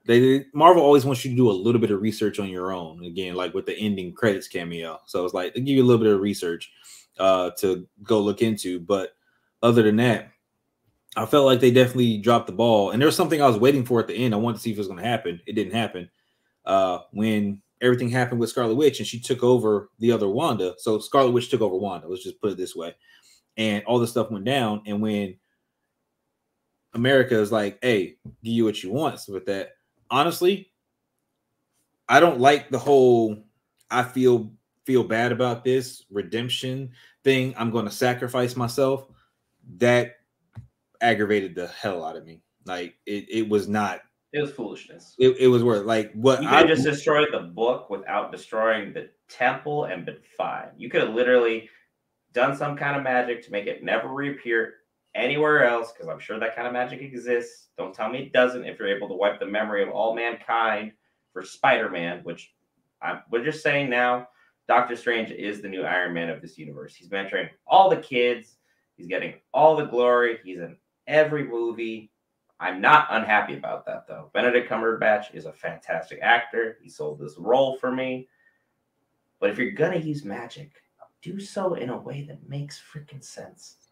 They 0.06 0.46
Marvel 0.54 0.84
always 0.84 1.06
wants 1.06 1.24
you 1.24 1.32
to 1.32 1.38
do 1.38 1.50
a 1.50 1.54
little 1.54 1.80
bit 1.80 1.92
of 1.92 2.02
research 2.02 2.40
on 2.40 2.50
your 2.50 2.74
own. 2.74 3.04
Again, 3.06 3.36
like 3.36 3.54
with 3.54 3.66
the 3.66 3.78
ending 3.78 4.14
credits 4.14 4.48
cameo, 4.48 5.00
so 5.06 5.24
it's 5.24 5.34
like 5.34 5.54
they 5.54 5.62
give 5.62 5.78
you 5.78 5.84
a 5.84 5.86
little 5.86 6.04
bit 6.04 6.14
of 6.14 6.20
research 6.20 6.72
uh, 7.20 7.52
to 7.60 7.88
go 8.04 8.20
look 8.20 8.42
into. 8.42 8.80
But 8.80 9.16
other 9.62 9.82
than 9.82 9.96
that, 9.98 10.32
I 11.16 11.26
felt 11.26 11.46
like 11.46 11.60
they 11.60 11.72
definitely 11.72 12.18
dropped 12.18 12.48
the 12.48 12.54
ball. 12.54 12.92
And 12.92 13.02
there 13.02 13.08
was 13.08 13.16
something 13.16 13.42
I 13.42 13.48
was 13.48 13.58
waiting 13.58 13.86
for 13.86 14.00
at 14.00 14.08
the 14.08 14.16
end. 14.16 14.34
I 14.34 14.38
wanted 14.38 14.58
to 14.58 14.64
see 14.64 14.72
if 14.72 14.78
it 14.78 14.80
was 14.80 14.88
going 14.88 15.00
to 15.00 15.08
happen. 15.08 15.40
It 15.46 15.54
didn't 15.54 15.74
happen. 15.74 16.10
Uh, 16.66 17.00
when 17.12 17.62
everything 17.82 18.10
happened 18.10 18.40
with 18.40 18.50
Scarlet 18.50 18.76
Witch 18.76 19.00
and 19.00 19.08
she 19.08 19.20
took 19.20 19.44
over 19.44 19.90
the 20.00 20.12
other 20.12 20.30
Wanda. 20.30 20.74
So 20.78 21.00
Scarlet 21.00 21.32
Witch 21.32 21.50
took 21.50 21.62
over 21.62 21.76
Wanda. 21.76 22.08
Let's 22.08 22.24
just 22.24 22.42
put 22.42 22.52
it 22.52 22.58
this 22.58 22.76
way. 22.76 22.96
And 23.58 23.84
all 23.86 24.00
this 24.00 24.12
stuff 24.12 24.32
went 24.32 24.46
down. 24.46 24.82
And 24.86 25.02
when 25.02 25.36
America 26.94 27.40
is 27.40 27.52
like, 27.52 27.78
hey, 27.82 28.16
give 28.44 28.54
you 28.54 28.66
what 28.66 28.82
you 28.82 28.92
want. 28.92 29.20
So 29.20 29.34
with 29.34 29.46
that, 29.48 29.72
honestly, 30.10 30.72
I 32.08 32.20
don't 32.20 32.40
like 32.40 32.70
the 32.70 32.80
whole 32.80 33.44
I 33.90 34.04
feel 34.04 34.52
feel 34.86 35.04
bad 35.04 35.32
about 35.32 35.64
this 35.64 36.04
redemption 36.10 36.92
thing. 37.24 37.54
I'm 37.58 37.72
going 37.72 37.86
to 37.86 37.92
sacrifice 37.92 38.56
myself. 38.56 39.08
That 39.78 40.18
aggravated 41.00 41.56
the 41.56 41.68
hell 41.68 42.04
out 42.04 42.18
of 42.18 42.26
me. 42.26 42.42
Like 42.66 42.96
it, 43.06 43.26
it 43.30 43.50
was 43.50 43.68
not. 43.68 44.02
It 44.34 44.42
was 44.42 44.52
foolishness. 44.52 45.16
It, 45.20 45.38
it 45.40 45.48
was 45.48 45.64
worth 45.64 45.86
like 45.86 46.12
what 46.14 46.42
You 46.42 46.50
could 46.50 46.58
I 46.58 46.64
just 46.64 46.84
destroyed 46.84 47.28
the 47.32 47.40
book 47.40 47.90
without 47.90 48.32
destroying 48.32 48.94
the 48.94 49.10
temple 49.30 49.86
and 49.86 50.06
been 50.06 50.18
fine. 50.38 50.70
You 50.76 50.90
could 50.90 51.02
have 51.02 51.14
literally 51.14 51.70
done 52.34 52.58
some 52.58 52.76
kind 52.76 52.98
of 52.98 53.04
magic 53.04 53.44
to 53.46 53.52
make 53.52 53.68
it 53.68 53.84
never 53.84 54.08
reappear 54.08 54.76
anywhere 55.16 55.66
else, 55.66 55.92
because 55.92 56.08
I'm 56.08 56.20
sure 56.20 56.40
that 56.40 56.56
kind 56.56 56.68
of 56.68 56.74
magic 56.74 57.02
exists. 57.02 57.70
Don't 57.78 57.94
tell 57.94 58.10
me 58.10 58.20
it 58.20 58.34
doesn't 58.34 58.66
if 58.66 58.80
you're 58.80 58.96
able 58.96 59.08
to 59.08 59.14
wipe 59.14 59.40
the 59.40 59.46
memory 59.46 59.84
of 59.84 59.90
all 59.90 60.16
mankind 60.16 60.92
for 61.32 61.44
Spider-Man, 61.44 62.22
which 62.24 62.54
I'm, 63.02 63.22
we're 63.32 63.44
just 63.44 63.64
saying 63.64 63.90
now, 63.90 64.28
Doctor 64.68 64.96
Strange 64.96 65.32
is 65.32 65.62
the 65.62 65.68
new 65.68 65.84
Iron 65.84 66.14
Man 66.14 66.30
of 66.30 66.42
this 66.42 66.58
universe. 66.58 66.96
He's 66.96 67.10
mentoring 67.10 67.50
all 67.68 67.90
the 67.90 67.98
kids. 67.98 68.56
He's 68.96 69.08
getting 69.08 69.36
all 69.54 69.76
the 69.76 69.86
glory. 69.86 70.40
He's 70.44 70.60
in 70.60 70.78
every 71.08 71.44
movie. 71.44 72.12
I'm 72.60 72.80
not 72.80 73.08
unhappy 73.10 73.58
about 73.58 73.86
that 73.88 74.08
though. 74.08 74.30
Benedict 74.34 74.70
Cumberbatch 74.70 75.34
is 75.34 75.46
a 75.46 75.52
fantastic 75.52 76.20
actor. 76.22 76.78
He 76.82 76.90
sold 76.90 77.20
this 77.20 77.38
role 77.38 77.78
for 77.78 77.92
me. 77.92 78.30
But 79.40 79.50
if 79.50 79.58
you're 79.58 79.72
gonna 79.72 79.98
use 79.98 80.24
magic, 80.24 80.72
do 81.22 81.40
so 81.40 81.74
in 81.74 81.90
a 81.90 81.98
way 81.98 82.24
that 82.24 82.48
makes 82.48 82.82
freaking 82.82 83.24
sense. 83.24 83.83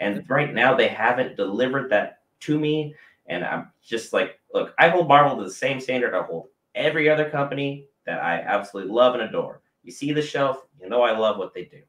And 0.00 0.28
right 0.28 0.52
now 0.52 0.74
they 0.74 0.88
haven't 0.88 1.36
delivered 1.36 1.90
that 1.90 2.20
to 2.40 2.58
me. 2.58 2.94
And 3.26 3.44
I'm 3.44 3.70
just 3.82 4.12
like, 4.12 4.40
look, 4.52 4.74
I 4.78 4.88
hold 4.88 5.08
Marvel 5.08 5.36
to 5.38 5.44
the 5.44 5.50
same 5.50 5.80
standard 5.80 6.14
I 6.14 6.22
hold 6.22 6.48
every 6.74 7.08
other 7.08 7.30
company 7.30 7.86
that 8.06 8.22
I 8.22 8.40
absolutely 8.40 8.92
love 8.92 9.14
and 9.14 9.22
adore. 9.22 9.62
You 9.82 9.92
see 9.92 10.12
the 10.12 10.22
shelf, 10.22 10.66
you 10.80 10.88
know 10.88 11.02
I 11.02 11.16
love 11.16 11.38
what 11.38 11.54
they 11.54 11.64
do. 11.64 11.82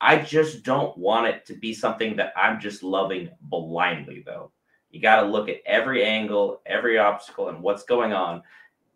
I 0.00 0.16
just 0.16 0.62
don't 0.62 0.96
want 0.96 1.26
it 1.26 1.44
to 1.46 1.54
be 1.54 1.74
something 1.74 2.16
that 2.16 2.32
I'm 2.34 2.58
just 2.58 2.82
loving 2.82 3.30
blindly, 3.42 4.22
though. 4.24 4.50
You 4.90 5.00
got 5.00 5.20
to 5.20 5.28
look 5.28 5.48
at 5.48 5.60
every 5.66 6.04
angle, 6.04 6.62
every 6.66 6.98
obstacle, 6.98 7.48
and 7.48 7.62
what's 7.62 7.84
going 7.84 8.12
on. 8.12 8.42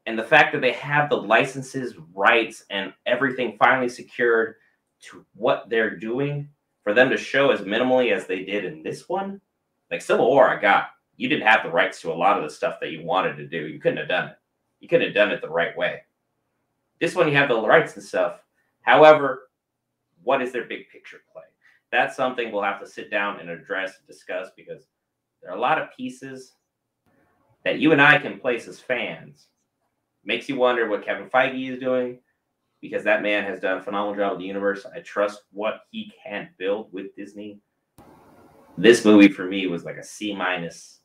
And 0.07 0.19
the 0.19 0.25
fact 0.25 0.53
that 0.53 0.61
they 0.61 0.73
have 0.73 1.09
the 1.09 1.17
licenses, 1.17 1.95
rights, 2.15 2.65
and 2.71 2.93
everything 3.07 3.57
finally 3.59 3.89
secured 3.89 4.57
to 5.03 5.25
what 5.35 5.69
they're 5.69 5.97
doing, 5.97 6.49
for 6.85 6.93
them 6.93 7.11
to 7.11 7.17
show 7.17 7.51
as 7.51 7.63
minimally 7.63 8.13
as 8.13 8.27
they 8.27 8.45
did 8.45 8.65
in 8.65 8.83
this 8.83 9.09
one, 9.09 9.41
like 9.91 10.03
Civil 10.03 10.29
War, 10.29 10.49
I 10.49 10.61
got. 10.61 10.91
You 11.17 11.29
didn't 11.29 11.47
have 11.47 11.63
the 11.63 11.71
rights 11.71 12.01
to 12.03 12.13
a 12.13 12.15
lot 12.15 12.37
of 12.37 12.45
the 12.45 12.55
stuff 12.55 12.79
that 12.81 12.91
you 12.91 13.03
wanted 13.03 13.37
to 13.37 13.47
do. 13.47 13.67
You 13.67 13.81
couldn't 13.81 13.99
have 13.99 14.09
done 14.09 14.29
it. 14.29 14.37
You 14.81 14.89
couldn't 14.89 15.07
have 15.07 15.15
done 15.15 15.31
it 15.31 15.41
the 15.41 15.49
right 15.49 15.77
way. 15.77 16.03
This 17.01 17.15
one, 17.15 17.29
you 17.29 17.37
have 17.37 17.49
the 17.49 17.61
rights 17.61 17.95
and 17.95 18.05
stuff. 18.05 18.41
However, 18.83 19.49
what 20.23 20.43
is 20.43 20.53
their 20.53 20.65
big 20.65 20.89
picture 20.91 21.21
play? 21.33 21.43
That's 21.91 22.17
something 22.17 22.51
we'll 22.51 22.63
have 22.63 22.81
to 22.81 22.87
sit 22.87 23.11
down 23.11 23.41
and 23.41 23.49
address 23.49 23.95
and 23.99 24.07
discuss 24.07 24.49
because 24.57 24.85
there 25.41 25.51
are 25.51 25.57
a 25.57 25.61
lot 25.61 25.81
of 25.81 25.89
pieces 25.97 26.53
that 27.65 27.79
you 27.79 27.93
and 27.93 28.03
I 28.03 28.19
can 28.19 28.41
place 28.41 28.69
as 28.69 28.81
fans. 28.81 29.47
Makes 30.25 30.49
you 30.49 30.57
wonder 30.57 30.89
what 30.89 31.05
Kevin 31.05 31.31
Feige 31.31 31.71
is 31.71 31.79
doing 31.79 32.19
because 32.85 33.03
that 33.03 33.23
man 33.23 33.45
has 33.45 33.61
done 33.61 33.79
a 33.79 33.83
phenomenal 33.83 34.15
job 34.15 34.33
with 34.33 34.41
the 34.41 34.47
universe. 34.47 34.85
I 34.95 35.01
trust 35.01 35.45
what 35.53 35.81
he 35.91 36.13
can 36.23 36.51
build 36.59 36.93
with 36.93 37.17
Disney. 37.17 37.59
This 38.77 39.07
movie 39.07 39.29
for 39.29 39.47
me 39.47 39.67
was 39.69 39.85
like 39.85 39.97
a 39.97 40.05
C 40.05 40.37
minus 40.37 41.01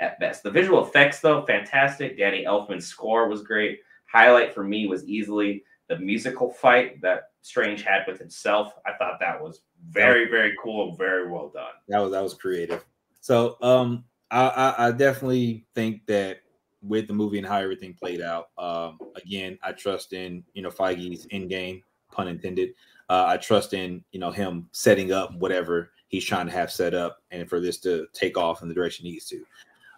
at 0.00 0.20
best. 0.20 0.42
The 0.42 0.50
visual 0.50 0.84
effects, 0.86 1.20
though, 1.20 1.40
fantastic. 1.46 2.18
Danny 2.18 2.44
Elfman's 2.44 2.84
score 2.84 3.26
was 3.26 3.40
great. 3.40 3.78
Highlight 4.04 4.52
for 4.52 4.64
me 4.64 4.86
was 4.86 5.06
easily 5.06 5.64
the 5.88 5.98
musical 5.98 6.50
fight 6.50 7.00
that 7.00 7.30
Strange 7.40 7.84
had 7.84 8.02
with 8.06 8.18
himself. 8.18 8.74
I 8.84 8.92
thought 8.98 9.18
that 9.20 9.40
was 9.42 9.62
very, 9.88 10.28
very 10.28 10.54
cool, 10.62 10.94
very 10.94 11.30
well 11.30 11.48
done. 11.48 11.72
that 11.88 12.00
was 12.00 12.12
that 12.12 12.22
was 12.22 12.34
creative. 12.34 12.84
So 13.22 13.56
um 13.62 14.04
I, 14.30 14.48
I, 14.48 14.88
I 14.88 14.90
definitely 14.90 15.64
think 15.74 16.04
that 16.04 16.40
with 16.86 17.06
the 17.06 17.14
movie 17.14 17.38
and 17.38 17.46
how 17.46 17.58
everything 17.58 17.94
played 17.94 18.20
out, 18.20 18.48
um 18.58 18.98
again, 19.16 19.58
I 19.62 19.72
trust 19.72 20.12
in 20.12 20.44
you 20.54 20.62
know 20.62 20.70
Feige's 20.70 21.26
end 21.30 21.48
game, 21.48 21.82
pun 22.10 22.28
intended. 22.28 22.74
Uh, 23.08 23.24
I 23.26 23.36
trust 23.36 23.74
in 23.74 24.02
you 24.12 24.20
know 24.20 24.30
him 24.30 24.68
setting 24.72 25.12
up 25.12 25.34
whatever 25.36 25.90
he's 26.08 26.24
trying 26.24 26.46
to 26.46 26.52
have 26.52 26.70
set 26.70 26.94
up 26.94 27.18
and 27.30 27.48
for 27.48 27.60
this 27.60 27.78
to 27.78 28.06
take 28.12 28.38
off 28.38 28.62
in 28.62 28.68
the 28.68 28.74
direction 28.74 29.04
he 29.04 29.12
needs 29.12 29.26
to. 29.26 29.44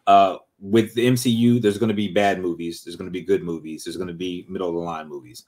Uh, 0.07 0.39
with 0.61 0.95
the 0.95 1.07
MCU, 1.07 1.61
there's 1.61 1.79
going 1.79 1.89
to 1.89 1.95
be 1.95 2.09
bad 2.09 2.41
movies. 2.41 2.83
There's 2.83 2.97
going 2.97 3.09
to 3.09 3.13
be 3.13 3.23
good 3.23 3.43
movies. 3.43 3.85
There's 3.85 3.97
going 3.97 4.09
to 4.09 4.15
be 4.15 4.47
middle 4.49 4.69
of 4.69 4.75
the 4.75 4.81
line 4.81 5.09
movies. 5.09 5.45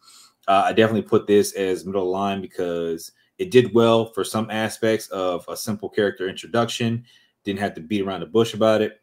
Uh, 0.46 0.64
I 0.66 0.72
definitely 0.72 1.09
put 1.09 1.27
this 1.27 1.53
as 1.53 1.87
middle 1.87 2.03
of 2.03 2.07
the 2.07 2.12
line 2.12 2.40
because 2.40 3.12
it 3.38 3.51
did 3.51 3.72
well 3.72 4.12
for 4.12 4.24
some 4.24 4.51
aspects 4.51 5.09
of 5.09 5.44
a 5.48 5.57
simple 5.57 5.88
character 5.88 6.29
introduction. 6.29 7.05
Didn't 7.44 7.61
have 7.61 7.74
to 7.74 7.81
beat 7.81 8.03
around 8.03 8.20
the 8.20 8.27
bush 8.27 8.55
about 8.55 8.83
it. 8.83 9.01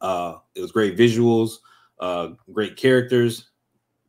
Uh, 0.00 0.36
it 0.54 0.60
was 0.60 0.72
great 0.72 0.96
visuals, 0.96 1.58
uh, 2.00 2.28
great 2.52 2.76
characters, 2.76 3.50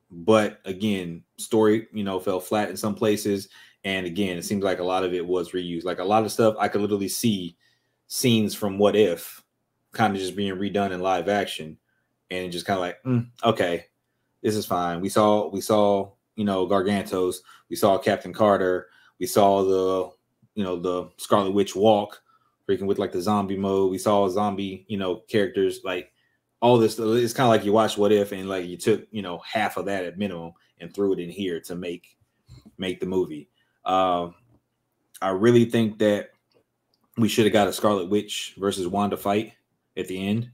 but 0.10 0.60
again, 0.66 1.24
story 1.38 1.88
you 1.92 2.04
know 2.04 2.20
fell 2.20 2.40
flat 2.40 2.70
in 2.70 2.78
some 2.78 2.96
places, 2.96 3.50
and 3.84 4.06
again, 4.06 4.38
it 4.38 4.46
seems 4.46 4.64
like 4.64 4.80
a 4.80 4.84
lot 4.84 5.04
of 5.04 5.14
it 5.14 5.26
was 5.26 5.52
reused. 5.52 5.86
Like 5.86 6.00
a 6.00 6.04
lot 6.04 6.24
of 6.24 6.32
stuff, 6.32 6.56
I 6.60 6.68
could 6.68 6.82
literally 6.82 7.08
see 7.08 7.58
scenes 8.08 8.54
from 8.54 8.78
What 8.78 8.96
If, 8.96 9.44
kind 9.94 10.14
of 10.14 10.22
just 10.22 10.36
being 10.36 10.56
redone 10.56 10.92
in 10.92 11.02
live 11.02 11.30
action, 11.30 11.78
and 12.32 12.52
just 12.52 12.66
kind 12.66 12.78
of 12.78 12.82
like, 12.82 13.04
mm, 13.04 13.28
okay, 13.44 13.86
this 14.42 14.56
is 14.56 14.66
fine. 14.66 15.02
We 15.02 15.10
saw 15.10 15.50
we 15.50 15.62
saw 15.62 16.12
you 16.36 16.46
know 16.46 16.68
Gargantos, 16.68 17.38
we 17.70 17.76
saw 17.76 17.98
Captain 17.98 18.34
Carter, 18.34 18.88
we 19.20 19.26
saw 19.26 19.64
the 19.64 20.12
you 20.56 20.64
know 20.64 20.80
the 20.80 21.10
Scarlet 21.18 21.52
Witch 21.52 21.76
walk, 21.76 22.22
freaking 22.68 22.86
with 22.86 23.00
like 23.00 23.12
the 23.12 23.22
zombie 23.22 23.58
mode. 23.58 23.92
We 23.92 23.98
saw 23.98 24.28
zombie 24.30 24.86
you 24.88 24.98
know 24.98 25.18
characters 25.28 25.82
like 25.84 26.12
all 26.62 26.78
this. 26.78 27.00
It's 27.00 27.34
kind 27.34 27.48
of 27.48 27.52
like 27.52 27.66
you 27.66 27.74
watch 27.74 27.98
What 27.98 28.12
If 28.12 28.32
and 28.32 28.50
like 28.50 28.68
you 28.68 28.78
took 28.78 29.08
you 29.12 29.22
know 29.22 29.40
half 29.40 29.78
of 29.78 29.86
that 29.86 30.06
at 30.06 30.18
minimum 30.18 30.54
and 30.80 30.94
threw 30.94 31.14
it 31.14 31.20
in 31.20 31.30
here 31.30 31.60
to 31.62 31.76
make 31.76 32.18
make 32.78 33.00
the 33.00 33.06
movie. 33.06 33.50
Um, 33.86 34.36
I 35.22 35.30
really 35.30 35.66
think 35.66 35.98
that 36.00 36.32
we 37.18 37.28
should 37.28 37.46
have 37.46 37.54
got 37.54 37.68
a 37.68 37.74
Scarlet 37.74 38.10
Witch 38.10 38.54
versus 38.58 38.88
Wanda 38.88 39.18
fight 39.18 39.54
at 39.96 40.08
the 40.08 40.28
end 40.28 40.52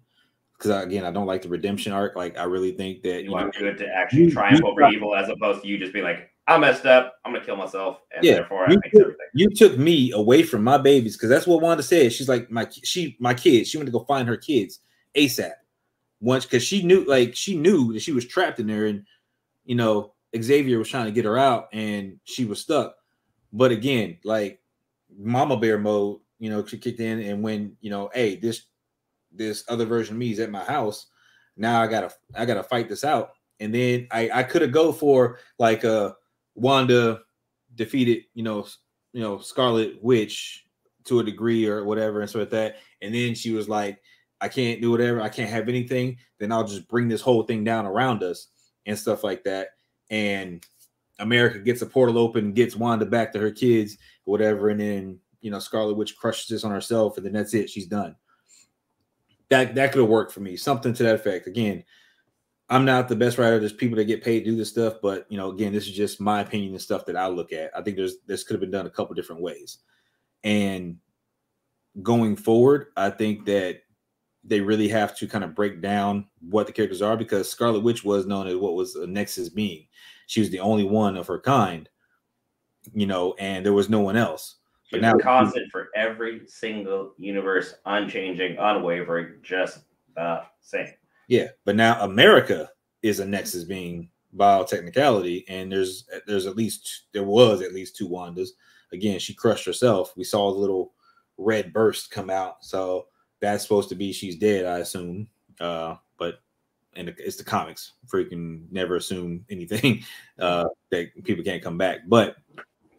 because 0.63 0.83
again, 0.83 1.05
I 1.05 1.11
don't 1.11 1.25
like 1.25 1.41
the 1.41 1.49
redemption 1.49 1.91
arc. 1.91 2.15
Like, 2.15 2.37
I 2.37 2.43
really 2.43 2.71
think 2.71 3.03
that 3.03 3.23
you, 3.23 3.31
want 3.31 3.55
good 3.55 3.77
to 3.77 3.87
actually 3.87 4.31
triumph 4.31 4.63
over 4.63 4.87
evil 4.87 5.15
as 5.15 5.29
opposed 5.29 5.63
to 5.63 5.67
you 5.67 5.77
just 5.77 5.93
be 5.93 6.01
like, 6.01 6.29
I 6.47 6.57
messed 6.57 6.85
up. 6.85 7.15
I'm 7.23 7.33
gonna 7.33 7.45
kill 7.45 7.55
myself, 7.55 7.99
and 8.15 8.23
yeah, 8.23 8.35
therefore 8.35 8.65
I 8.65 8.73
fix 8.73 8.99
everything. 8.99 9.27
You 9.33 9.49
took 9.49 9.77
me 9.77 10.11
away 10.11 10.43
from 10.43 10.63
my 10.63 10.77
babies 10.77 11.15
because 11.15 11.29
that's 11.29 11.47
what 11.47 11.61
Wanda 11.61 11.83
said. 11.83 12.11
She's 12.11 12.27
like 12.27 12.51
my 12.51 12.67
she 12.83 13.15
my 13.19 13.33
kids. 13.33 13.69
She 13.69 13.77
went 13.77 13.87
to 13.87 13.91
go 13.91 14.03
find 14.05 14.27
her 14.27 14.37
kids 14.37 14.79
ASAP. 15.15 15.53
Once 16.19 16.45
because 16.45 16.63
she 16.63 16.83
knew 16.83 17.05
like 17.05 17.35
she 17.35 17.57
knew 17.57 17.93
that 17.93 18.01
she 18.01 18.11
was 18.11 18.25
trapped 18.25 18.59
in 18.59 18.67
there, 18.67 18.87
and 18.87 19.05
you 19.65 19.75
know 19.75 20.13
Xavier 20.41 20.79
was 20.79 20.89
trying 20.89 21.05
to 21.05 21.11
get 21.11 21.25
her 21.25 21.37
out, 21.37 21.69
and 21.71 22.19
she 22.25 22.45
was 22.45 22.59
stuck. 22.59 22.95
But 23.53 23.71
again, 23.71 24.17
like 24.23 24.59
Mama 25.17 25.57
Bear 25.57 25.77
mode, 25.77 26.19
you 26.39 26.49
know, 26.49 26.65
she 26.65 26.77
kicked 26.77 26.99
in, 26.99 27.19
and 27.21 27.41
when 27.41 27.77
you 27.79 27.89
know, 27.89 28.09
hey, 28.13 28.35
this 28.35 28.63
this 29.31 29.63
other 29.69 29.85
version 29.85 30.15
of 30.15 30.19
me 30.19 30.31
is 30.31 30.39
at 30.39 30.51
my 30.51 30.63
house. 30.63 31.07
Now 31.55 31.81
I 31.81 31.87
gotta 31.87 32.11
I 32.35 32.45
gotta 32.45 32.63
fight 32.63 32.89
this 32.89 33.03
out. 33.03 33.31
And 33.59 33.73
then 33.73 34.07
I 34.11 34.29
I 34.33 34.43
could 34.43 34.61
have 34.61 34.71
go 34.71 34.91
for 34.91 35.39
like 35.59 35.83
a 35.83 36.15
Wanda 36.55 37.21
defeated, 37.75 38.23
you 38.33 38.43
know, 38.43 38.65
you 39.13 39.21
know, 39.21 39.39
Scarlet 39.39 40.01
Witch 40.01 40.65
to 41.05 41.19
a 41.19 41.23
degree 41.23 41.67
or 41.67 41.83
whatever, 41.83 42.21
and 42.21 42.29
so 42.29 42.39
like 42.39 42.49
that. 42.51 42.77
And 43.01 43.13
then 43.13 43.35
she 43.35 43.51
was 43.51 43.67
like, 43.67 43.99
I 44.41 44.47
can't 44.47 44.81
do 44.81 44.91
whatever, 44.91 45.21
I 45.21 45.29
can't 45.29 45.49
have 45.49 45.69
anything, 45.69 46.17
then 46.39 46.51
I'll 46.51 46.67
just 46.67 46.87
bring 46.87 47.07
this 47.07 47.21
whole 47.21 47.43
thing 47.43 47.63
down 47.63 47.85
around 47.85 48.23
us 48.23 48.47
and 48.85 48.97
stuff 48.97 49.23
like 49.23 49.43
that. 49.43 49.69
And 50.09 50.65
America 51.19 51.59
gets 51.59 51.81
a 51.81 51.85
portal 51.85 52.17
open, 52.17 52.53
gets 52.53 52.75
Wanda 52.75 53.05
back 53.05 53.31
to 53.33 53.39
her 53.39 53.51
kids, 53.51 53.97
whatever, 54.25 54.69
and 54.69 54.79
then 54.79 55.19
you 55.41 55.51
know, 55.51 55.59
Scarlet 55.59 55.95
Witch 55.95 56.15
crushes 56.15 56.47
this 56.47 56.63
on 56.63 56.71
herself, 56.71 57.17
and 57.17 57.25
then 57.25 57.33
that's 57.33 57.53
it. 57.53 57.69
She's 57.69 57.87
done 57.87 58.15
that 59.53 59.75
that 59.75 59.91
could 59.91 60.01
have 60.01 60.09
worked 60.09 60.31
for 60.31 60.39
me. 60.39 60.55
Something 60.55 60.93
to 60.93 61.03
that 61.03 61.15
effect. 61.15 61.47
Again, 61.47 61.83
I'm 62.69 62.85
not 62.85 63.07
the 63.07 63.15
best 63.15 63.37
writer. 63.37 63.59
There's 63.59 63.73
people 63.73 63.97
that 63.97 64.05
get 64.05 64.23
paid 64.23 64.39
to 64.39 64.51
do 64.51 64.55
this 64.55 64.69
stuff, 64.69 64.95
but 65.01 65.25
you 65.29 65.37
know, 65.37 65.51
again, 65.51 65.73
this 65.73 65.87
is 65.87 65.93
just 65.93 66.21
my 66.21 66.41
opinion 66.41 66.71
and 66.71 66.81
stuff 66.81 67.05
that 67.05 67.17
I 67.17 67.27
look 67.27 67.51
at. 67.51 67.71
I 67.75 67.81
think 67.81 67.97
there's 67.97 68.19
this 68.25 68.43
could 68.43 68.53
have 68.53 68.61
been 68.61 68.71
done 68.71 68.85
a 68.85 68.91
couple 68.91 69.13
different 69.15 69.41
ways. 69.41 69.79
And 70.43 70.97
going 72.01 72.35
forward, 72.35 72.87
I 72.95 73.09
think 73.09 73.45
that 73.45 73.81
they 74.43 74.59
really 74.59 74.87
have 74.89 75.15
to 75.17 75.27
kind 75.27 75.43
of 75.43 75.55
break 75.55 75.81
down 75.81 76.27
what 76.49 76.67
the 76.67 76.73
characters 76.73 77.01
are 77.01 77.15
because 77.15 77.49
Scarlet 77.49 77.81
Witch 77.81 78.03
was 78.03 78.25
known 78.25 78.47
as 78.47 78.55
what 78.55 78.73
was 78.73 78.95
a 78.95 79.07
Nexus 79.07 79.49
being. 79.49 79.87
She 80.27 80.39
was 80.39 80.49
the 80.49 80.59
only 80.59 80.83
one 80.83 81.15
of 81.15 81.27
her 81.27 81.39
kind, 81.39 81.87
you 82.93 83.05
know, 83.05 83.35
and 83.39 83.65
there 83.65 83.73
was 83.73 83.89
no 83.89 83.99
one 83.99 84.17
else. 84.17 84.57
But 84.91 85.01
now 85.01 85.13
constant 85.13 85.71
for 85.71 85.89
every 85.95 86.41
single 86.45 87.13
universe, 87.17 87.75
unchanging, 87.85 88.57
unwavering, 88.59 89.39
just 89.41 89.79
the 90.15 90.43
same. 90.61 90.93
Yeah, 91.27 91.47
but 91.65 91.75
now 91.75 92.01
America 92.01 92.69
is 93.01 93.19
a 93.19 93.25
Nexus 93.25 93.63
being 93.63 94.09
biotechnicality, 94.35 95.43
and 95.47 95.71
there's 95.71 96.05
there's 96.27 96.45
at 96.45 96.55
least 96.55 97.03
there 97.13 97.23
was 97.23 97.61
at 97.61 97.73
least 97.73 97.95
two 97.95 98.09
Wandas. 98.09 98.49
Again, 98.91 99.19
she 99.19 99.33
crushed 99.33 99.65
herself. 99.65 100.13
We 100.15 100.23
saw 100.23 100.47
a 100.47 100.51
little 100.51 100.93
red 101.37 101.73
burst 101.73 102.11
come 102.11 102.29
out, 102.29 102.63
so 102.63 103.07
that's 103.39 103.63
supposed 103.63 103.89
to 103.89 103.95
be 103.95 104.13
she's 104.13 104.37
dead, 104.37 104.65
I 104.65 104.79
assume. 104.79 105.27
Uh, 105.59 105.95
but 106.17 106.39
and 106.95 107.13
it's 107.17 107.37
the 107.37 107.43
comics. 107.43 107.93
Freaking 108.07 108.65
never 108.71 108.95
assume 108.95 109.45
anything 109.49 110.03
uh, 110.39 110.65
that 110.91 111.11
people 111.23 111.43
can't 111.43 111.63
come 111.63 111.77
back. 111.77 111.99
But 112.07 112.35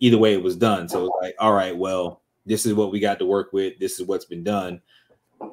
either 0.01 0.19
way 0.19 0.35
it 0.35 0.43
was 0.43 0.57
done. 0.57 0.89
So 0.89 1.07
it's 1.07 1.17
like, 1.23 1.37
all 1.39 1.53
right, 1.53 1.77
well, 1.77 2.23
this 2.47 2.67
is 2.67 2.75
what 2.75 2.93
we 2.93 3.01
got 3.01 3.19
to 3.21 3.27
work 3.27 3.53
with. 3.53 3.79
This 3.79 3.99
is 3.99 4.07
what's 4.07 4.27
been 4.27 4.45
done. 4.45 4.81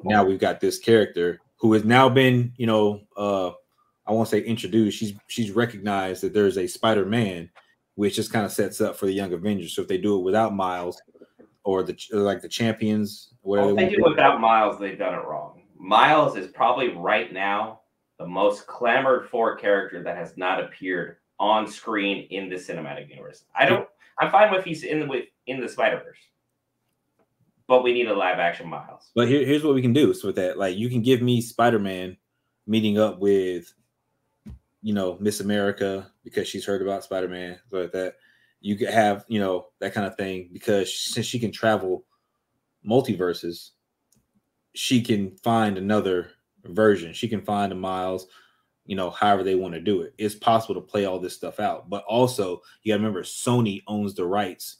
Now 0.04 0.24
we've 0.24 0.38
got 0.38 0.60
this 0.60 0.78
character 0.78 1.40
who 1.62 1.72
has 1.72 1.84
now 1.84 2.08
been, 2.08 2.52
you 2.56 2.66
know, 2.66 3.00
uh, 3.16 3.50
I 4.04 4.10
won't 4.10 4.28
say 4.28 4.40
introduced. 4.40 4.98
She's 4.98 5.14
she's 5.28 5.52
recognized 5.52 6.22
that 6.22 6.34
there's 6.34 6.58
a 6.58 6.66
Spider-Man, 6.66 7.48
which 7.94 8.16
just 8.16 8.32
kind 8.32 8.44
of 8.44 8.50
sets 8.50 8.80
up 8.80 8.96
for 8.96 9.06
the 9.06 9.12
Young 9.12 9.32
Avengers. 9.32 9.74
So 9.74 9.80
if 9.80 9.88
they 9.88 9.96
do 9.96 10.18
it 10.18 10.24
without 10.24 10.54
Miles 10.54 11.00
or 11.62 11.84
the 11.84 11.96
like 12.10 12.42
the 12.42 12.48
champions, 12.48 13.32
whatever. 13.42 13.68
Well, 13.74 13.84
if 13.84 13.90
they 13.90 13.96
do 13.96 14.04
it 14.04 14.10
without 14.10 14.40
Miles, 14.40 14.80
they've 14.80 14.98
done 14.98 15.14
it 15.14 15.24
wrong. 15.24 15.62
Miles 15.78 16.36
is 16.36 16.48
probably 16.48 16.88
right 16.88 17.32
now 17.32 17.80
the 18.18 18.26
most 18.26 18.66
clamored 18.66 19.28
for 19.28 19.56
character 19.56 20.02
that 20.02 20.16
has 20.16 20.36
not 20.36 20.62
appeared 20.62 21.18
on 21.38 21.68
screen 21.68 22.26
in 22.30 22.48
the 22.48 22.56
cinematic 22.56 23.08
universe. 23.08 23.44
I 23.54 23.66
don't 23.66 23.88
I'm 24.18 24.32
fine 24.32 24.52
with 24.52 24.64
he's 24.64 24.82
in 24.82 24.98
the 24.98 25.06
with 25.06 25.26
in 25.46 25.60
the 25.60 25.68
Spider 25.68 26.02
Verse, 26.04 26.18
but 27.72 27.82
we 27.82 27.94
need 27.94 28.06
a 28.06 28.14
live 28.14 28.38
action 28.38 28.68
Miles. 28.68 29.10
But 29.14 29.28
here, 29.28 29.46
here's 29.46 29.64
what 29.64 29.74
we 29.74 29.80
can 29.80 29.94
do. 29.94 30.12
So 30.12 30.28
with 30.28 30.36
that, 30.36 30.58
like 30.58 30.76
you 30.76 30.90
can 30.90 31.00
give 31.00 31.22
me 31.22 31.40
Spider 31.40 31.78
Man 31.78 32.18
meeting 32.66 32.98
up 32.98 33.18
with, 33.18 33.72
you 34.82 34.92
know, 34.92 35.16
Miss 35.20 35.40
America 35.40 36.12
because 36.22 36.46
she's 36.46 36.66
heard 36.66 36.82
about 36.82 37.02
Spider 37.02 37.28
Man, 37.28 37.58
like 37.70 37.92
that. 37.92 38.16
You 38.60 38.76
could 38.76 38.90
have 38.90 39.24
you 39.26 39.40
know 39.40 39.68
that 39.80 39.94
kind 39.94 40.06
of 40.06 40.18
thing 40.18 40.50
because 40.52 40.94
since 40.94 41.24
she 41.24 41.38
can 41.38 41.50
travel 41.50 42.04
multiverses, 42.86 43.70
she 44.74 45.00
can 45.00 45.34
find 45.38 45.78
another 45.78 46.32
version. 46.64 47.14
She 47.14 47.26
can 47.26 47.40
find 47.40 47.72
a 47.72 47.74
Miles 47.74 48.26
you 48.84 48.96
know, 48.96 49.10
however 49.10 49.44
they 49.44 49.54
want 49.54 49.72
to 49.72 49.80
do 49.80 50.02
it. 50.02 50.12
It's 50.18 50.34
possible 50.34 50.74
to 50.74 50.80
play 50.80 51.04
all 51.04 51.20
this 51.20 51.36
stuff 51.36 51.60
out. 51.60 51.88
But 51.88 52.02
also, 52.08 52.60
you 52.82 52.92
got 52.92 52.96
to 52.96 52.98
remember 52.98 53.22
Sony 53.22 53.80
owns 53.86 54.12
the 54.12 54.26
rights 54.26 54.78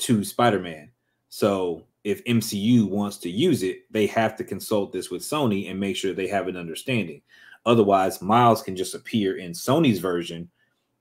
to 0.00 0.22
Spider-Man. 0.22 0.90
So 1.30 1.86
if 2.08 2.24
MCU 2.24 2.88
wants 2.88 3.18
to 3.18 3.30
use 3.30 3.62
it, 3.62 3.90
they 3.90 4.06
have 4.06 4.36
to 4.36 4.44
consult 4.44 4.92
this 4.92 5.10
with 5.10 5.22
Sony 5.22 5.70
and 5.70 5.78
make 5.78 5.96
sure 5.96 6.12
they 6.12 6.28
have 6.28 6.48
an 6.48 6.56
understanding. 6.56 7.20
Otherwise, 7.66 8.22
Miles 8.22 8.62
can 8.62 8.76
just 8.76 8.94
appear 8.94 9.36
in 9.36 9.52
Sony's 9.52 9.98
version 9.98 10.48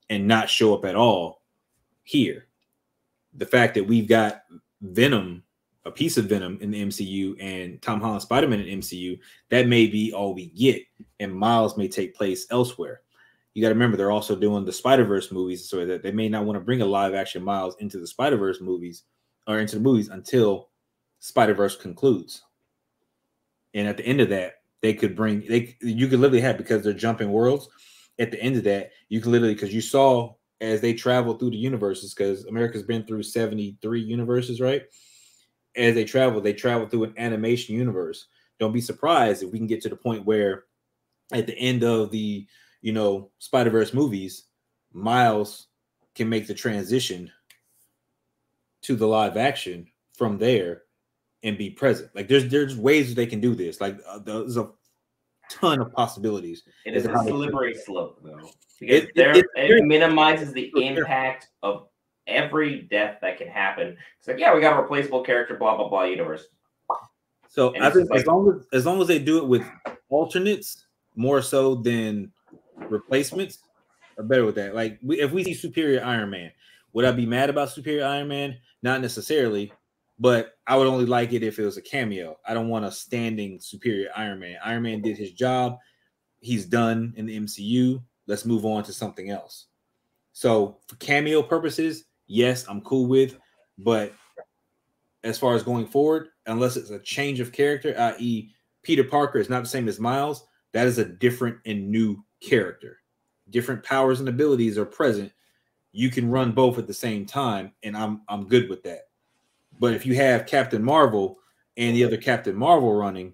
and 0.10 0.28
not 0.28 0.50
show 0.50 0.74
up 0.74 0.86
at 0.86 0.96
all 0.96 1.42
here. 2.04 2.48
The 3.36 3.46
fact 3.46 3.76
that 3.76 3.88
we've 3.88 4.08
got 4.08 4.44
Venom 4.82 5.44
a 5.88 5.92
piece 5.92 6.18
of 6.18 6.26
Venom 6.26 6.58
in 6.62 6.70
the 6.70 6.84
MCU 6.84 7.36
and 7.40 7.82
Tom 7.82 8.02
Holland 8.02 8.22
Spider 8.22 8.48
Man 8.48 8.60
in 8.60 8.80
MCU, 8.80 9.18
that 9.50 9.68
may 9.68 9.88
be 9.88 10.12
all 10.12 10.34
we 10.34 10.48
get, 10.48 10.84
and 11.20 11.34
Miles 11.34 11.78
may 11.78 11.88
take 11.88 12.14
place 12.14 12.46
elsewhere. 12.52 13.02
You 13.54 13.62
got 13.62 13.70
to 13.70 13.74
remember 13.74 13.98
they're 13.98 14.12
also 14.12 14.36
doing 14.36 14.66
the 14.66 14.74
Spider 14.74 15.06
Verse 15.06 15.32
movies, 15.32 15.68
so 15.68 15.86
that 15.86 16.04
they 16.04 16.12
may 16.12 16.30
not 16.30 16.46
want 16.46 16.58
to 16.58 16.64
bring 16.64 16.82
a 16.82 16.86
live 16.86 17.16
action 17.16 17.44
Miles 17.44 17.76
into 17.80 18.00
the 18.00 18.06
Spider 18.06 18.38
Verse 18.38 18.62
movies 18.62 19.04
or 19.48 19.60
into 19.60 19.78
the 19.78 19.82
movies 19.82 20.10
until 20.10 20.67
Spider 21.20 21.54
Verse 21.54 21.76
concludes. 21.76 22.44
And 23.74 23.88
at 23.88 23.98
the 23.98 24.06
end 24.06 24.22
of 24.22 24.30
that, 24.30 24.56
they 24.82 24.94
could 24.94 25.16
bring 25.16 25.46
they 25.48 25.76
you 25.82 26.08
could 26.08 26.20
literally 26.20 26.42
have 26.42 26.58
because 26.58 26.84
they're 26.84 26.94
jumping 26.94 27.32
worlds. 27.32 27.70
At 28.20 28.32
the 28.32 28.42
end 28.42 28.56
of 28.58 28.64
that, 28.64 28.92
you 29.10 29.22
can 29.22 29.32
literally 29.32 29.54
because 29.54 29.74
you 29.74 29.82
saw 29.82 30.34
as 30.60 30.82
they 30.82 30.94
travel 30.94 31.36
through 31.36 31.52
the 31.52 31.58
universes 31.58 32.14
because 32.14 32.46
America's 32.46 32.84
been 32.84 33.06
through 33.06 33.24
73 33.24 34.02
universes, 34.02 34.60
right? 34.60 34.84
as 35.78 35.94
they 35.94 36.04
travel, 36.04 36.42
they 36.42 36.54
travel 36.54 36.88
through 36.88 37.06
an 37.06 37.14
animation 37.18 37.76
universe. 37.76 38.28
Don't 38.60 38.74
be 38.74 38.82
surprised 38.82 39.44
if 39.44 39.52
we 39.52 39.60
can 39.60 39.68
get 39.68 39.82
to 39.82 39.90
the 39.90 39.96
point 39.96 40.26
where 40.26 40.66
at 41.32 41.46
the 41.46 41.58
end 41.58 41.84
of 41.84 42.12
the, 42.12 42.48
you 42.82 42.92
know, 42.92 43.30
Spider-Verse 43.40 43.94
movies, 43.94 44.46
Miles 44.92 45.68
can 46.16 46.28
make 46.28 46.48
the 46.48 46.54
transition 46.54 47.32
to 48.82 48.96
the 48.96 49.08
live 49.08 49.38
action 49.38 49.88
from 50.16 50.40
there 50.40 50.84
and 51.44 51.58
be 51.58 51.70
present. 51.70 52.10
Like 52.16 52.28
there's 52.28 52.48
there's 52.48 52.76
ways 52.76 53.16
they 53.16 53.26
can 53.26 53.40
do 53.40 53.56
this. 53.56 53.80
Like 53.80 54.00
uh, 54.08 54.20
there's 54.20 54.58
a 54.58 54.70
ton 55.50 55.80
of 55.82 55.92
possibilities. 55.94 56.64
It 56.86 56.96
is 56.96 57.06
a 57.06 57.18
slippery 57.26 57.74
slope 57.74 58.20
though. 58.24 58.50
Because 58.80 59.04
it, 59.04 59.12
there, 59.16 59.32
it, 59.32 59.46
it, 59.56 59.72
it 59.72 59.84
minimizes 59.86 60.54
the 60.54 60.72
impact 60.76 61.48
of 61.64 61.88
every 62.28 62.82
death 62.82 63.18
that 63.22 63.38
can 63.38 63.48
happen. 63.48 63.98
It's 64.20 64.28
like, 64.28 64.40
yeah, 64.40 64.54
we 64.54 64.62
got 64.62 64.78
a 64.78 64.82
replaceable 64.82 65.24
character, 65.24 65.56
blah 65.56 65.78
blah 65.78 65.90
blah 65.90 66.04
universe. 66.04 66.46
So 67.50 67.74
And 67.74 67.84
I 67.84 67.90
think 67.90 68.10
just 68.10 68.22
as 68.22 68.28
long 68.28 68.50
as 68.50 68.66
as 68.74 68.86
long 68.86 69.02
as 69.02 69.08
they 69.08 69.20
do 69.20 69.38
it 69.38 69.48
with 69.48 69.64
alternates 70.10 70.86
more 71.16 71.42
so 71.42 71.76
than 71.76 72.32
replacements, 72.76 73.60
are 74.18 74.24
better 74.24 74.46
with 74.46 74.56
that. 74.56 74.76
Like 74.76 75.00
we, 75.02 75.20
if 75.20 75.32
we 75.32 75.44
see 75.44 75.54
Superior 75.54 76.04
Iron 76.04 76.30
Man, 76.30 76.52
would 76.94 77.06
I 77.06 77.12
be 77.12 77.26
mad 77.26 77.50
about 77.50 77.70
Superior 77.70 78.06
Iron 78.06 78.28
Man? 78.28 78.58
Not 78.84 79.02
necessarily, 79.02 79.72
but 80.20 80.54
I 80.66 80.76
would 80.78 80.88
only 80.88 81.06
like 81.06 81.34
it 81.34 81.44
if 81.44 81.60
it 81.60 81.66
was 81.66 81.78
a 81.78 81.82
cameo. 81.82 82.38
I 82.46 82.54
don't 82.54 82.70
want 82.70 82.86
a 82.86 82.92
standing 82.92 83.60
Superior 83.60 84.10
Iron 84.16 84.40
Man. 84.40 84.58
Iron 84.64 84.84
Man 84.84 85.02
did 85.02 85.18
his 85.18 85.32
job. 85.32 85.78
He's 86.40 86.66
done 86.66 87.14
in 87.18 87.26
the 87.26 87.40
MCU. 87.40 88.02
Let's 88.26 88.46
move 88.46 88.66
on 88.66 88.84
to 88.84 88.94
something 88.94 89.30
else. 89.30 89.68
So 90.34 90.78
for 90.88 90.96
cameo 90.98 91.42
purposes, 91.42 92.06
yes, 92.28 92.66
I'm 92.68 92.82
cool 92.82 93.08
with, 93.08 93.38
but 93.78 94.14
as 95.24 95.38
far 95.38 95.56
as 95.56 95.64
going 95.64 95.88
forward, 95.88 96.30
unless 96.46 96.78
it's 96.78 96.90
a 96.90 97.00
change 97.00 97.40
of 97.40 97.52
character, 97.52 97.96
i.e., 97.98 98.52
Peter 98.84 99.04
Parker 99.04 99.40
is 99.40 99.50
not 99.50 99.64
the 99.64 99.70
same 99.70 99.88
as 99.88 100.00
Miles, 100.00 100.46
that 100.74 100.88
is 100.88 100.98
a 100.98 101.06
different 101.06 101.58
and 101.66 101.90
new 101.90 102.24
character. 102.42 103.00
Different 103.50 103.84
powers 103.84 104.20
and 104.20 104.30
abilities 104.30 104.78
are 104.78 104.86
present. 104.86 105.32
You 105.92 106.10
can 106.10 106.30
run 106.30 106.52
both 106.52 106.78
at 106.78 106.88
the 106.88 106.94
same 106.94 107.26
time, 107.26 107.74
and 107.84 107.98
I'm 107.98 108.22
I'm 108.30 108.48
good 108.48 108.70
with 108.70 108.84
that. 108.84 109.07
But 109.80 109.94
if 109.94 110.06
you 110.06 110.16
have 110.16 110.46
Captain 110.46 110.84
Marvel 110.84 111.38
and 111.76 111.96
the 111.96 112.04
other 112.04 112.18
Captain 112.18 112.56
Marvel 112.56 112.94
running, 112.94 113.34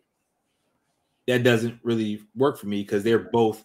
that 1.27 1.43
doesn't 1.43 1.79
really 1.83 2.21
work 2.35 2.57
for 2.57 2.67
me 2.67 2.81
because 2.81 3.03
they're 3.03 3.29
both 3.31 3.63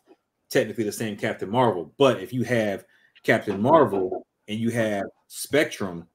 technically 0.48 0.84
the 0.84 0.92
same 0.92 1.16
Captain 1.16 1.50
Marvel. 1.50 1.92
But 1.98 2.22
if 2.22 2.32
you 2.32 2.42
have 2.44 2.84
Captain 3.24 3.60
Marvel 3.60 4.26
and 4.46 4.58
you 4.58 4.70
have 4.70 5.06
Spectrum, 5.26 6.06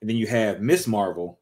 and 0.00 0.08
then 0.08 0.16
you 0.16 0.26
have 0.26 0.60
Miss 0.60 0.86
Marvel, 0.86 1.40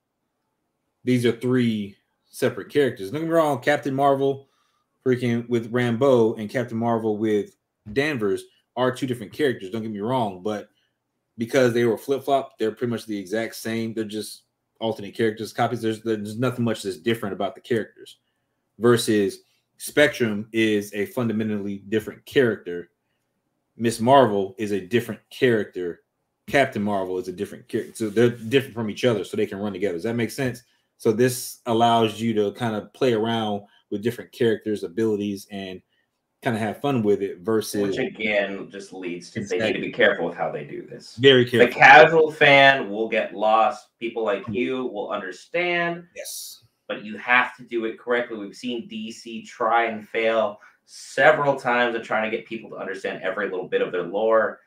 these 1.05 1.27
are 1.27 1.33
three 1.33 1.97
separate 2.31 2.71
characters. 2.71 3.11
Don't 3.11 3.21
get 3.21 3.29
me 3.29 3.35
wrong, 3.35 3.61
Captain 3.61 3.95
Marvel 3.95 4.49
freaking 5.05 5.49
with 5.49 5.73
Rambeau 5.73 6.39
and 6.39 6.49
Captain 6.49 6.79
Marvel 6.79 7.19
with 7.19 7.57
Danvers 7.93 8.45
are 8.77 8.93
two 8.93 9.07
different 9.07 9.33
characters. 9.33 9.71
Don't 9.71 9.83
get 9.83 9.91
me 9.91 10.01
wrong, 10.01 10.43
but 10.43 10.69
because 11.39 11.73
they 11.73 11.85
were 11.85 11.99
flip 11.99 12.25
flop, 12.25 12.59
they're 12.59 12.73
pretty 12.73 12.91
much 12.91 13.07
the 13.07 13.19
exact 13.19 13.57
same. 13.57 13.93
They're 13.93 14.05
just 14.05 14.45
alternate 14.83 15.15
characters, 15.15 15.53
copies. 15.53 15.81
There's 15.81 16.03
there's 16.03 16.39
nothing 16.39 16.65
much 16.65 16.83
that's 16.83 16.99
different 16.99 17.33
about 17.33 17.55
the 17.55 17.61
characters. 17.61 18.19
Versus 18.79 19.39
Spectrum 19.79 20.49
is 20.53 20.93
a 20.95 21.07
fundamentally 21.07 21.79
different 21.89 22.25
character. 22.25 22.91
Miss 23.77 24.01
Marvel 24.01 24.55
is 24.59 24.73
a 24.73 24.81
different 24.81 25.21
character. 25.31 26.03
Captain 26.47 26.83
Marvel 26.83 27.19
is 27.19 27.29
a 27.29 27.33
different 27.33 27.67
character. 27.69 27.93
So 27.95 28.11
they're 28.11 28.31
different 28.31 28.75
from 28.75 28.91
each 28.91 29.05
other, 29.05 29.25
so 29.25 29.37
they 29.37 29.47
can 29.47 29.59
run 29.59 29.73
together. 29.73 29.95
Does 29.95 30.03
that 30.03 30.17
make 30.17 30.31
sense? 30.31 30.63
So 30.99 31.13
this 31.13 31.59
allows 31.67 32.21
you 32.21 32.35
to 32.35 32.53
kind 32.53 32.77
of 32.77 32.93
play 32.93 33.13
around 33.13 33.63
with 33.91 34.03
different 34.03 34.33
characters, 34.33 34.85
abilities, 34.85 35.47
and 35.51 35.81
kind 36.43 36.57
of 36.57 36.63
have 36.63 36.81
fun 36.81 37.03
with 37.03 37.23
it. 37.23 37.39
Versus 37.39 37.97
Which 37.97 37.99
again 37.99 38.69
just 38.71 38.93
leads 38.93 39.31
to 39.31 39.45
they 39.45 39.59
need 39.59 39.73
to 39.75 39.81
be 39.81 39.93
careful 39.93 40.27
with 40.27 40.37
how 40.37 40.51
they 40.51 40.65
do 40.65 40.83
this. 40.87 41.17
very 41.17 41.45
careful. 41.45 41.69
The 41.69 41.73
casual 41.73 42.33
fan 42.33 42.91
will 42.91 43.09
get 43.09 43.35
lost. 43.35 43.97
People 43.99 44.25
like 44.25 44.45
you 44.49 44.87
will 44.87 45.11
understand, 45.11 46.05
yes. 46.15 46.65
but 46.89 47.05
you 47.05 47.17
have 47.17 47.57
to 47.57 47.63
do 47.63 47.85
it 47.85 47.99
correctly. 47.99 48.39
We've 48.39 48.57
seen 48.57 48.89
DC 48.89 49.47
try 49.47 49.85
and 49.85 50.07
fail 50.07 50.59
several 50.85 51.57
times 51.57 51.95
of 51.95 52.03
trying 52.03 52.29
to 52.29 52.37
get 52.37 52.47
people 52.47 52.69
to 52.71 52.77
understand 52.77 53.23
every 53.23 53.49
little 53.49 53.69
bit 53.69 53.83
of 53.83 53.93
their 53.93 54.03
lore. 54.03 54.61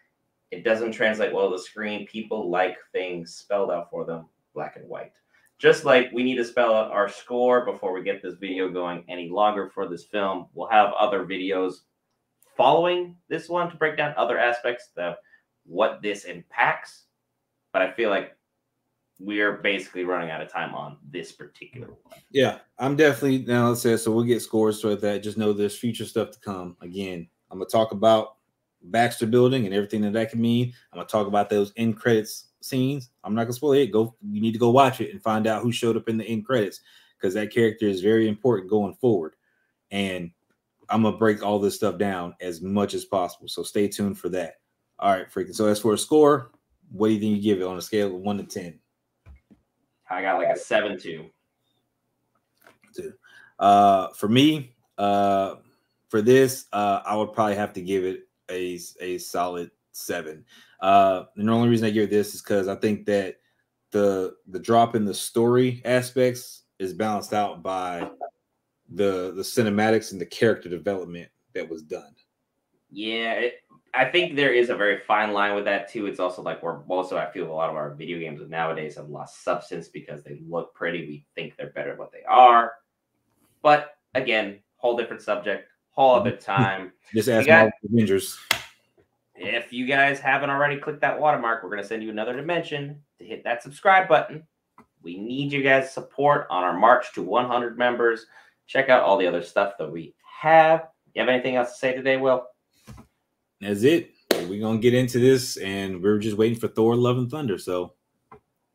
It 0.51 0.63
doesn't 0.63 0.93
translate 0.93 1.33
well 1.33 1.49
to 1.49 1.57
the 1.57 1.61
screen. 1.61 2.07
People 2.07 2.49
like 2.49 2.77
things 2.93 3.35
spelled 3.35 3.71
out 3.71 3.89
for 3.89 4.05
them, 4.05 4.25
black 4.53 4.77
and 4.77 4.88
white. 4.88 5.11
Just 5.57 5.85
like 5.85 6.11
we 6.11 6.23
need 6.23 6.35
to 6.35 6.45
spell 6.45 6.75
out 6.75 6.91
our 6.91 7.07
score 7.07 7.65
before 7.65 7.93
we 7.93 8.03
get 8.03 8.21
this 8.21 8.35
video 8.35 8.69
going 8.69 9.05
any 9.07 9.29
longer 9.29 9.69
for 9.73 9.87
this 9.87 10.03
film. 10.03 10.47
We'll 10.53 10.69
have 10.69 10.91
other 10.93 11.25
videos 11.25 11.75
following 12.57 13.15
this 13.29 13.47
one 13.47 13.69
to 13.69 13.77
break 13.77 13.97
down 13.97 14.13
other 14.17 14.37
aspects 14.37 14.89
of 14.97 15.15
what 15.65 16.01
this 16.01 16.25
impacts. 16.25 17.05
But 17.71 17.81
I 17.81 17.91
feel 17.91 18.09
like 18.09 18.35
we're 19.19 19.53
basically 19.53 20.03
running 20.03 20.29
out 20.29 20.41
of 20.41 20.51
time 20.51 20.75
on 20.75 20.97
this 21.09 21.31
particular 21.31 21.87
one. 21.87 22.19
Yeah, 22.31 22.59
I'm 22.77 22.95
definitely 22.97 23.45
now. 23.45 23.69
Let's 23.69 23.81
say 23.81 23.95
so. 23.95 24.11
We'll 24.11 24.25
get 24.25 24.41
scores 24.41 24.83
with 24.83 25.01
that. 25.01 25.23
Just 25.23 25.37
know 25.37 25.53
there's 25.53 25.77
future 25.77 26.05
stuff 26.05 26.31
to 26.31 26.39
come. 26.39 26.75
Again, 26.81 27.27
I'm 27.49 27.59
gonna 27.59 27.69
talk 27.69 27.91
about 27.91 28.35
Baxter 28.83 29.25
Building 29.25 29.65
and 29.65 29.73
everything 29.73 30.01
that 30.01 30.13
that 30.13 30.31
can 30.31 30.41
mean. 30.41 30.73
I'm 30.91 30.97
gonna 30.97 31.07
talk 31.07 31.27
about 31.27 31.49
those 31.49 31.71
end 31.77 31.97
credits 31.97 32.49
scenes. 32.65 33.10
I'm 33.23 33.36
not 33.36 33.43
gonna 33.43 33.54
spoil 33.54 33.73
it. 33.73 33.91
Go. 33.91 34.15
You 34.21 34.41
need 34.41 34.54
to 34.54 34.60
go 34.60 34.71
watch 34.71 35.01
it 35.01 35.12
and 35.12 35.21
find 35.21 35.47
out 35.47 35.62
who 35.62 35.71
showed 35.71 35.97
up 35.97 36.10
in 36.10 36.17
the 36.17 36.25
end 36.25 36.45
credits 36.45 36.82
because 37.17 37.34
that 37.36 37.54
character 37.54 37.86
is 37.86 38.01
very 38.01 38.28
important 38.28 38.69
going 38.69 38.95
forward. 38.95 39.36
And 39.91 40.32
I'm 40.89 41.04
gonna 41.04 41.17
break 41.17 41.43
all 41.43 41.60
this 41.60 41.75
stuff 41.75 41.97
down 41.97 42.36
as 42.41 42.62
much 42.62 42.93
as 42.93 43.06
possible. 43.06 43.47
So 43.47 43.63
stay 43.63 43.88
tuned 43.88 44.17
for 44.17 44.30
that. 44.30 44.56
All 44.99 45.12
right, 45.12 45.32
freaking. 45.32 45.56
So 45.56 45.67
as 45.67 45.80
for 45.80 45.93
a 45.93 45.97
score, 45.97 46.51
what 46.91 47.08
do 47.08 47.13
you 47.13 47.19
think 47.19 47.38
you 47.38 47.41
give 47.41 47.62
it 47.62 47.67
on 47.67 47.78
a 47.78 47.82
scale 47.82 48.08
of 48.08 48.21
one 48.21 48.38
to 48.38 48.43
ten? 48.43 48.80
I 50.10 50.21
got 50.21 50.38
like 50.38 50.56
a 50.56 50.60
seven 50.60 50.99
two. 50.99 51.25
Two. 52.95 53.13
Uh, 53.60 54.10
for 54.10 54.28
me, 54.28 54.75
uh, 54.97 55.56
for 56.10 56.21
this, 56.21 56.65
uh, 56.71 57.01
I 57.06 57.15
would 57.15 57.34
probably 57.34 57.56
have 57.56 57.73
to 57.73 57.82
give 57.82 58.04
it 58.04 58.28
a 58.49 58.80
a 59.01 59.17
solid 59.17 59.71
seven. 59.95 60.45
Uh, 60.79 61.23
and 61.38 61.47
the 61.47 61.51
only 61.53 61.69
reason 61.69 61.88
I 61.88 61.91
give 61.91 62.10
this 62.10 62.36
is 62.36 62.41
because 62.41 62.67
I 62.67 62.75
think 62.75 63.05
that 63.05 63.38
the 63.91 64.36
the 64.47 64.60
drop 64.60 64.95
in 64.95 65.05
the 65.05 65.13
story 65.13 65.81
aspects 65.86 66.63
is 66.79 66.93
balanced 66.93 67.34
out 67.34 67.63
by 67.63 68.10
the 68.89 69.31
the 69.36 69.41
cinematics 69.41 70.12
and 70.12 70.19
the 70.19 70.25
character 70.25 70.69
development 70.69 71.29
that 71.53 71.69
was 71.69 71.81
done. 71.81 72.13
Yeah, 72.91 73.34
it, 73.34 73.53
I 73.93 74.05
think 74.05 74.36
there 74.36 74.53
is 74.53 74.69
a 74.69 74.75
very 74.75 74.99
fine 74.99 75.31
line 75.31 75.55
with 75.55 75.65
that 75.65 75.89
too. 75.89 76.05
It's 76.08 76.19
also 76.19 76.41
like 76.41 76.62
we're 76.62 76.84
also 76.84 77.17
I 77.17 77.31
feel 77.31 77.49
a 77.49 77.53
lot 77.53 77.69
of 77.69 77.75
our 77.75 77.93
video 77.95 78.19
games 78.19 78.41
nowadays 78.49 78.95
have 78.97 79.10
lost 79.10 79.43
substance 79.43 79.88
because 79.88 80.23
they 80.23 80.39
look 80.47 80.73
pretty. 80.73 80.99
We 81.08 81.25
think 81.34 81.55
they're 81.55 81.71
better 81.71 81.91
than 81.91 81.99
what 81.99 82.12
they 82.12 82.23
are. 82.27 82.73
But 83.62 83.97
again, 84.13 84.60
whole 84.75 84.97
different 84.97 85.21
subject, 85.21 85.69
whole 85.91 86.15
other 86.15 86.36
time. 86.36 86.91
Just 87.13 87.29
ask 87.29 87.47
got- 87.47 87.63
Marvel 87.63 87.71
Avengers. 87.93 88.38
If 89.35 89.73
you 89.73 89.85
guys 89.85 90.19
haven't 90.19 90.49
already 90.49 90.77
clicked 90.77 91.01
that 91.01 91.19
watermark, 91.19 91.61
we're 91.61 91.69
going 91.69 91.81
to 91.81 91.87
send 91.87 92.01
you 92.01 92.09
another 92.09 92.35
dimension 92.35 93.01
to 93.19 93.25
hit 93.25 93.43
that 93.43 93.61
subscribe 93.61 94.07
button. 94.07 94.43
We 95.01 95.17
need 95.17 95.51
you 95.51 95.61
guys' 95.61 95.93
support 95.93 96.47
on 96.49 96.63
our 96.63 96.77
march 96.77 97.13
to 97.13 97.21
100 97.21 97.77
members. 97.77 98.25
Check 98.65 98.89
out 98.89 99.03
all 99.03 99.17
the 99.17 99.27
other 99.27 99.43
stuff 99.43 99.73
that 99.77 99.91
we 99.91 100.15
have. 100.41 100.87
You 101.13 101.21
have 101.21 101.29
anything 101.29 101.57
else 101.57 101.73
to 101.73 101.77
say 101.77 101.93
today, 101.93 102.17
Will? 102.17 102.45
That's 103.61 103.83
it. 103.83 104.11
We're 104.31 104.61
gonna 104.61 104.79
get 104.79 104.93
into 104.93 105.19
this, 105.19 105.57
and 105.57 106.01
we're 106.01 106.19
just 106.19 106.37
waiting 106.37 106.59
for 106.59 106.67
Thor: 106.67 106.95
Love 106.95 107.17
and 107.17 107.31
Thunder. 107.31 107.57
So 107.57 107.93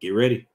get 0.01 0.11
ready. 0.11 0.49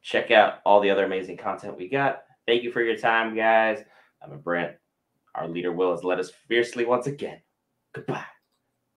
Check 0.00 0.30
out 0.30 0.60
all 0.64 0.80
the 0.80 0.90
other 0.90 1.04
amazing 1.04 1.36
content 1.36 1.76
we 1.76 1.88
got. 1.88 2.22
Thank 2.46 2.62
you 2.62 2.72
for 2.72 2.80
your 2.80 2.96
time, 2.96 3.36
guys. 3.36 3.84
I'm 4.22 4.32
a 4.32 4.38
Brent. 4.38 4.74
Our 5.34 5.48
leader 5.48 5.72
Will 5.72 5.90
has 5.90 6.02
led 6.02 6.18
us 6.18 6.30
fiercely 6.48 6.86
once 6.86 7.06
again. 7.06 7.40
Goodbye. 7.92 8.24